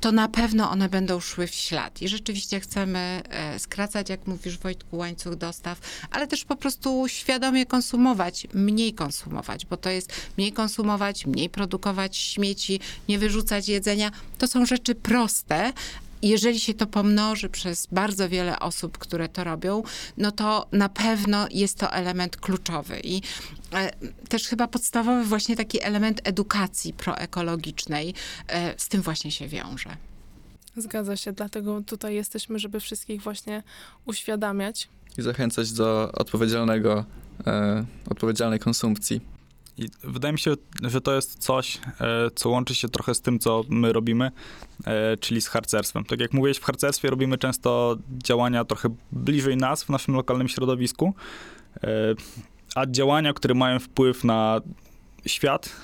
to 0.00 0.12
na 0.12 0.28
pewno 0.28 0.70
one 0.70 0.88
będą 0.88 1.20
szły 1.20 1.46
w 1.46 1.54
ślad. 1.54 2.02
I 2.02 2.08
rzeczywiście 2.08 2.60
chcemy 2.60 3.22
e, 3.28 3.58
skracać, 3.58 4.10
jak 4.10 4.26
mówisz 4.26 4.58
Wojtku, 4.58 4.96
łańcuch 4.96 5.36
dostaw, 5.36 5.80
ale 6.10 6.26
też 6.26 6.44
po 6.44 6.56
prostu 6.56 7.04
świadomie 7.08 7.66
konsumować, 7.66 8.46
mniej 8.54 8.94
konsumować, 8.94 9.66
bo 9.66 9.76
to 9.76 9.90
jest 9.90 10.12
mniej 10.36 10.52
konsumować, 10.52 11.26
mniej 11.26 11.50
produkować 11.50 12.16
śmieci, 12.16 12.80
nie 13.08 13.18
wyrzucać 13.18 13.68
jedzenia. 13.68 14.10
To 14.38 14.46
są 14.46 14.66
rzeczy 14.66 14.94
proste, 14.94 15.72
jeżeli 16.22 16.60
się 16.60 16.74
to 16.74 16.86
pomnoży 16.86 17.48
przez 17.48 17.86
bardzo 17.92 18.28
wiele 18.28 18.58
osób, 18.58 18.98
które 18.98 19.28
to 19.28 19.44
robią, 19.44 19.82
no 20.16 20.32
to 20.32 20.66
na 20.72 20.88
pewno 20.88 21.46
jest 21.50 21.78
to 21.78 21.92
element 21.92 22.36
kluczowy. 22.36 23.00
I 23.04 23.22
e, 23.72 23.90
też 24.28 24.48
chyba 24.48 24.68
podstawowy 24.68 25.24
właśnie 25.24 25.56
taki 25.56 25.82
element 25.82 26.20
edukacji 26.24 26.92
proekologicznej 26.92 28.14
e, 28.48 28.74
z 28.76 28.88
tym 28.88 29.02
właśnie 29.02 29.30
się 29.30 29.48
wiąże. 29.48 29.96
Zgadza 30.76 31.16
się, 31.16 31.32
dlatego 31.32 31.80
tutaj 31.80 32.14
jesteśmy, 32.14 32.58
żeby 32.58 32.80
wszystkich 32.80 33.22
właśnie 33.22 33.62
uświadamiać. 34.06 34.88
I 35.18 35.22
zachęcać 35.22 35.72
do 35.72 36.12
odpowiedzialnego, 36.12 37.04
e, 37.46 37.84
odpowiedzialnej 38.10 38.58
konsumpcji. 38.58 39.37
I 39.78 39.88
wydaje 40.04 40.32
mi 40.32 40.38
się, 40.38 40.54
że 40.82 41.00
to 41.00 41.14
jest 41.14 41.38
coś, 41.38 41.78
e, 42.00 42.30
co 42.34 42.48
łączy 42.48 42.74
się 42.74 42.88
trochę 42.88 43.14
z 43.14 43.20
tym, 43.20 43.38
co 43.38 43.64
my 43.68 43.92
robimy, 43.92 44.30
e, 44.86 45.16
czyli 45.16 45.40
z 45.40 45.48
harcerstwem. 45.48 46.04
Tak 46.04 46.20
jak 46.20 46.32
mówiłeś, 46.32 46.58
w 46.58 46.64
harcerstwie 46.64 47.10
robimy 47.10 47.38
często 47.38 47.96
działania 48.24 48.64
trochę 48.64 48.88
bliżej 49.12 49.56
nas, 49.56 49.84
w 49.84 49.88
naszym 49.88 50.14
lokalnym 50.14 50.48
środowisku, 50.48 51.14
e, 51.82 51.88
a 52.74 52.86
działania, 52.86 53.32
które 53.32 53.54
mają 53.54 53.78
wpływ 53.78 54.24
na 54.24 54.60
świat, 55.26 55.76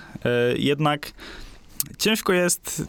jednak 0.57 1.12
ciężko 1.98 2.33
jest 2.33 2.83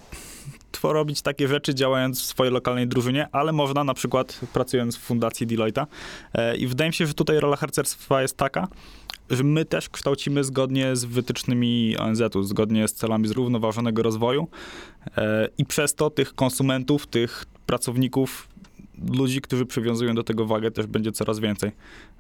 łatwo 0.75 0.93
robić 0.93 1.21
takie 1.21 1.47
rzeczy 1.47 1.75
działając 1.75 2.21
w 2.21 2.25
swojej 2.25 2.53
lokalnej 2.53 2.87
drużynie, 2.87 3.27
ale 3.31 3.51
można 3.51 3.83
na 3.83 3.93
przykład 3.93 4.39
pracując 4.53 4.97
w 4.97 4.99
fundacji 4.99 5.47
Deloitte'a. 5.47 5.85
E, 6.33 6.57
I 6.57 6.67
wydaje 6.67 6.89
mi 6.89 6.93
się, 6.93 7.07
że 7.07 7.13
tutaj 7.13 7.39
rola 7.39 7.55
harcerstwa 7.55 8.21
jest 8.21 8.37
taka, 8.37 8.67
że 9.29 9.43
my 9.43 9.65
też 9.65 9.89
kształcimy 9.89 10.43
zgodnie 10.43 10.95
z 10.95 11.05
wytycznymi 11.05 11.97
ONZ-u, 11.97 12.43
zgodnie 12.43 12.87
z 12.87 12.93
celami 12.93 13.27
zrównoważonego 13.27 14.03
rozwoju 14.03 14.47
e, 15.17 15.47
i 15.57 15.65
przez 15.65 15.95
to 15.95 16.09
tych 16.09 16.33
konsumentów, 16.33 17.07
tych 17.07 17.45
pracowników, 17.65 18.47
ludzi, 19.13 19.41
którzy 19.41 19.65
przywiązują 19.65 20.15
do 20.15 20.23
tego 20.23 20.45
wagę, 20.45 20.71
też 20.71 20.87
będzie 20.87 21.11
coraz 21.11 21.39
więcej. 21.39 21.71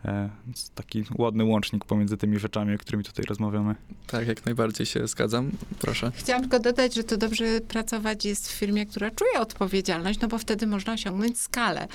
E, 0.05 0.29
taki 0.75 1.03
ładny 1.17 1.43
łącznik 1.43 1.85
pomiędzy 1.85 2.17
tymi 2.17 2.39
rzeczami, 2.39 2.75
o 2.75 2.77
którymi 2.77 3.03
tutaj 3.03 3.25
rozmawiamy. 3.25 3.75
Tak, 4.07 4.27
jak 4.27 4.45
najbardziej 4.45 4.85
się 4.85 5.07
zgadzam. 5.07 5.51
Proszę. 5.79 6.11
Chciałam 6.15 6.41
tylko 6.41 6.59
dodać, 6.59 6.95
że 6.95 7.03
to 7.03 7.17
dobrze 7.17 7.45
pracować 7.61 8.25
jest 8.25 8.51
w 8.51 8.51
firmie, 8.51 8.85
która 8.85 9.11
czuje 9.11 9.39
odpowiedzialność, 9.39 10.19
no 10.19 10.27
bo 10.27 10.37
wtedy 10.37 10.67
można 10.67 10.93
osiągnąć 10.93 11.39
skalę, 11.39 11.87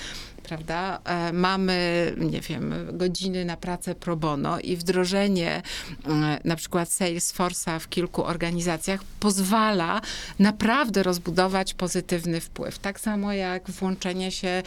prawda? 0.43 0.99
E, 1.05 1.33
Mamy, 1.33 2.13
nie 2.17 2.41
wiem, 2.41 2.73
godziny 2.93 3.45
na 3.45 3.57
pracę 3.57 3.95
pro 3.95 4.15
bono 4.15 4.59
i 4.59 4.77
wdrożenie 4.77 5.61
e, 6.05 6.39
na 6.45 6.55
przykład 6.55 6.89
Salesforce'a 6.89 7.79
w 7.79 7.89
kilku 7.89 8.23
organizacjach 8.25 9.03
pozwala 9.19 10.01
naprawdę 10.39 11.03
rozbudować 11.03 11.73
pozytywny 11.73 12.41
wpływ. 12.41 12.79
Tak 12.79 12.99
samo 12.99 13.33
jak 13.33 13.71
włączenie 13.71 14.31
się 14.31 14.63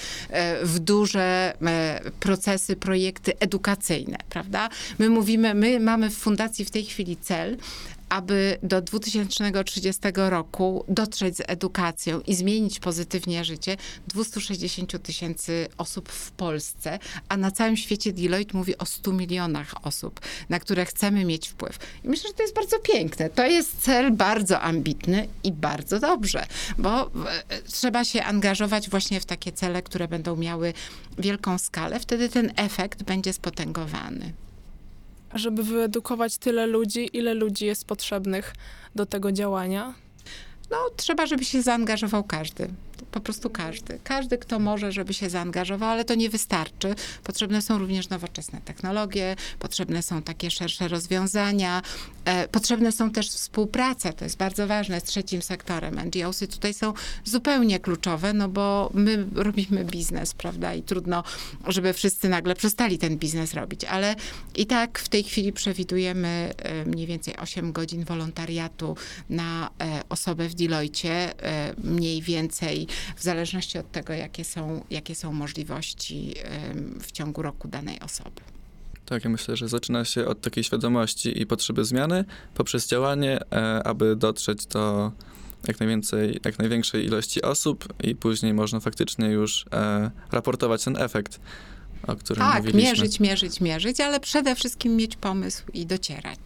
w 0.62 0.78
duże 0.78 1.54
e, 1.62 2.00
procesy, 2.20 2.76
projekty 2.76 3.38
edukacyjne, 3.38 4.18
prawda? 4.30 4.68
My 4.98 5.10
mówimy, 5.10 5.54
my 5.54 5.80
mamy 5.80 6.10
w 6.10 6.16
fundacji 6.16 6.64
w 6.64 6.70
tej 6.70 6.84
chwili 6.84 7.16
cel, 7.16 7.56
aby 8.08 8.58
do 8.62 8.82
2030 8.82 10.00
roku 10.14 10.84
dotrzeć 10.88 11.36
z 11.36 11.42
edukacją 11.46 12.20
i 12.20 12.34
zmienić 12.34 12.80
pozytywnie 12.80 13.44
życie 13.44 13.76
260 14.08 15.02
tysięcy 15.02 15.68
osób 15.78 16.08
w 16.08 16.30
Polsce, 16.30 16.98
a 17.28 17.36
na 17.36 17.50
całym 17.50 17.76
świecie 17.76 18.12
Deloitte 18.12 18.58
mówi 18.58 18.78
o 18.78 18.86
100 18.86 19.12
milionach 19.12 19.86
osób, 19.86 20.20
na 20.48 20.60
które 20.60 20.84
chcemy 20.84 21.24
mieć 21.24 21.48
wpływ. 21.48 21.78
I 22.04 22.08
myślę, 22.08 22.28
że 22.30 22.34
to 22.34 22.42
jest 22.42 22.54
bardzo 22.54 22.78
piękne. 22.78 23.30
To 23.30 23.46
jest 23.46 23.80
cel 23.80 24.12
bardzo 24.12 24.60
ambitny 24.60 25.28
i 25.44 25.52
bardzo 25.52 26.00
dobrze, 26.00 26.46
bo 26.78 27.06
e, 27.06 27.10
trzeba 27.66 28.04
się 28.04 28.22
angażować 28.24 28.90
właśnie 28.90 29.20
w 29.20 29.24
takie 29.24 29.52
cele, 29.52 29.82
które 29.82 30.08
będą 30.08 30.36
miały 30.36 30.72
wielką 31.18 31.58
skalę. 31.58 32.00
Wtedy 32.00 32.28
ten 32.28 32.52
efekt 32.56 33.02
będzie 33.02 33.32
spotęgowany. 33.32 34.43
Żeby 35.34 35.62
wyedukować 35.62 36.38
tyle 36.38 36.66
ludzi, 36.66 37.10
ile 37.12 37.34
ludzi 37.34 37.66
jest 37.66 37.86
potrzebnych 37.86 38.54
do 38.94 39.06
tego 39.06 39.32
działania? 39.32 39.94
No, 40.70 40.76
trzeba, 40.96 41.26
żeby 41.26 41.44
się 41.44 41.62
zaangażował 41.62 42.24
każdy. 42.24 42.68
Po 43.10 43.20
prostu 43.20 43.50
każdy. 43.50 43.98
Każdy, 44.04 44.38
kto 44.38 44.58
może, 44.58 44.92
żeby 44.92 45.14
się 45.14 45.30
zaangażował, 45.30 45.90
ale 45.90 46.04
to 46.04 46.14
nie 46.14 46.30
wystarczy. 46.30 46.94
Potrzebne 47.24 47.62
są 47.62 47.78
również 47.78 48.08
nowoczesne 48.08 48.60
technologie, 48.60 49.36
potrzebne 49.58 50.02
są 50.02 50.22
takie 50.22 50.50
szersze 50.50 50.88
rozwiązania, 50.88 51.82
e, 52.24 52.48
potrzebne 52.48 52.92
są 52.92 53.10
też 53.10 53.30
współpraca, 53.30 54.12
to 54.12 54.24
jest 54.24 54.36
bardzo 54.36 54.66
ważne, 54.66 55.00
z 55.00 55.04
trzecim 55.04 55.42
sektorem. 55.42 56.00
NGOsy 56.04 56.48
tutaj 56.48 56.74
są 56.74 56.92
zupełnie 57.24 57.80
kluczowe, 57.80 58.32
no 58.32 58.48
bo 58.48 58.90
my 58.94 59.26
robimy 59.34 59.84
biznes, 59.84 60.34
prawda, 60.34 60.74
i 60.74 60.82
trudno, 60.82 61.24
żeby 61.66 61.92
wszyscy 61.92 62.28
nagle 62.28 62.54
przestali 62.54 62.98
ten 62.98 63.18
biznes 63.18 63.54
robić, 63.54 63.84
ale 63.84 64.16
i 64.56 64.66
tak 64.66 64.98
w 64.98 65.08
tej 65.08 65.22
chwili 65.22 65.52
przewidujemy 65.52 66.54
e, 66.56 66.84
mniej 66.84 67.06
więcej 67.06 67.36
8 67.36 67.72
godzin 67.72 68.04
wolontariatu 68.04 68.96
na 69.30 69.70
e, 69.80 70.02
osobę 70.08 70.48
w 70.48 70.54
Deloitte, 70.54 71.42
e, 71.42 71.74
mniej 71.84 72.22
więcej 72.22 72.83
w 73.16 73.22
zależności 73.22 73.78
od 73.78 73.92
tego, 73.92 74.12
jakie 74.12 74.44
są, 74.44 74.84
jakie 74.90 75.14
są 75.14 75.32
możliwości 75.32 76.34
w 77.00 77.12
ciągu 77.12 77.42
roku 77.42 77.68
danej 77.68 78.00
osoby. 78.00 78.40
Tak, 79.06 79.24
ja 79.24 79.30
myślę, 79.30 79.56
że 79.56 79.68
zaczyna 79.68 80.04
się 80.04 80.26
od 80.26 80.40
takiej 80.40 80.64
świadomości 80.64 81.40
i 81.40 81.46
potrzeby 81.46 81.84
zmiany 81.84 82.24
poprzez 82.54 82.88
działanie, 82.88 83.38
e, 83.52 83.82
aby 83.86 84.16
dotrzeć 84.16 84.66
do 84.66 85.12
jak 85.68 85.80
najwięcej, 85.80 86.40
jak 86.44 86.58
największej 86.58 87.04
ilości 87.04 87.42
osób 87.42 87.94
i 88.02 88.14
później 88.14 88.54
można 88.54 88.80
faktycznie 88.80 89.26
już 89.26 89.64
e, 89.72 90.10
raportować 90.32 90.84
ten 90.84 90.96
efekt, 90.96 91.40
o 92.06 92.16
którym 92.16 92.40
Tak, 92.44 92.56
mówiliśmy. 92.56 92.82
mierzyć, 92.82 93.20
mierzyć, 93.20 93.60
mierzyć, 93.60 94.00
ale 94.00 94.20
przede 94.20 94.54
wszystkim 94.54 94.96
mieć 94.96 95.16
pomysł 95.16 95.62
i 95.72 95.86
docierać. 95.86 96.38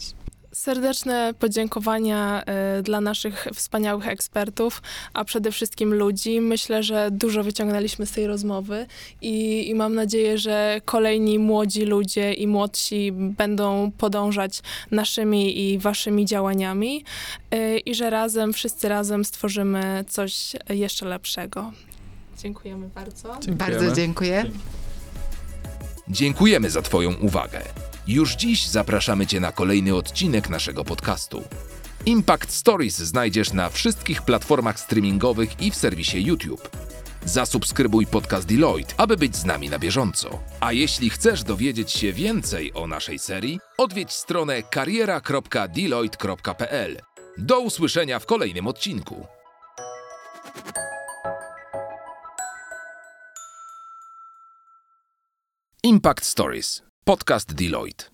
Serdeczne 0.52 1.34
podziękowania 1.38 2.42
e, 2.44 2.82
dla 2.82 3.00
naszych 3.00 3.48
wspaniałych 3.54 4.08
ekspertów, 4.08 4.82
a 5.14 5.24
przede 5.24 5.52
wszystkim 5.52 5.94
ludzi. 5.94 6.40
Myślę, 6.40 6.82
że 6.82 7.08
dużo 7.12 7.44
wyciągnęliśmy 7.44 8.06
z 8.06 8.10
tej 8.10 8.26
rozmowy 8.26 8.86
i, 9.22 9.68
i 9.68 9.74
mam 9.74 9.94
nadzieję, 9.94 10.38
że 10.38 10.80
kolejni 10.84 11.38
młodzi 11.38 11.84
ludzie 11.84 12.32
i 12.32 12.46
młodsi 12.46 13.12
będą 13.12 13.90
podążać 13.98 14.62
naszymi 14.90 15.60
i 15.60 15.78
waszymi 15.78 16.26
działaniami 16.26 17.04
e, 17.50 17.78
i 17.78 17.94
że 17.94 18.10
razem, 18.10 18.52
wszyscy 18.52 18.88
razem 18.88 19.24
stworzymy 19.24 20.04
coś 20.08 20.52
jeszcze 20.68 21.06
lepszego. 21.06 21.72
Dziękujemy 22.38 22.88
bardzo. 22.94 23.28
Dziękujemy. 23.40 23.56
Bardzo 23.56 23.96
dziękuję. 23.96 24.44
Dziękujemy 26.08 26.70
za 26.70 26.82
Twoją 26.82 27.14
uwagę. 27.14 27.62
Już 28.08 28.36
dziś 28.36 28.66
zapraszamy 28.66 29.26
Cię 29.26 29.40
na 29.40 29.52
kolejny 29.52 29.94
odcinek 29.94 30.48
naszego 30.48 30.84
podcastu. 30.84 31.44
Impact 32.06 32.52
Stories 32.52 32.98
znajdziesz 32.98 33.52
na 33.52 33.70
wszystkich 33.70 34.22
platformach 34.22 34.80
streamingowych 34.80 35.62
i 35.62 35.70
w 35.70 35.76
serwisie 35.76 36.24
YouTube. 36.24 36.70
Zasubskrybuj 37.24 38.06
podcast 38.06 38.48
Deloitte, 38.48 38.94
aby 38.96 39.16
być 39.16 39.36
z 39.36 39.44
nami 39.44 39.68
na 39.68 39.78
bieżąco. 39.78 40.38
A 40.60 40.72
jeśli 40.72 41.10
chcesz 41.10 41.44
dowiedzieć 41.44 41.92
się 41.92 42.12
więcej 42.12 42.74
o 42.74 42.86
naszej 42.86 43.18
serii, 43.18 43.60
odwiedź 43.78 44.12
stronę 44.12 44.62
kariera.deloitte.pl. 44.62 47.00
Do 47.38 47.60
usłyszenia 47.60 48.18
w 48.18 48.26
kolejnym 48.26 48.66
odcinku. 48.66 49.26
Impact 55.82 56.24
Stories. 56.24 56.87
Podcast 57.08 57.54
Deloitte. 57.56 58.10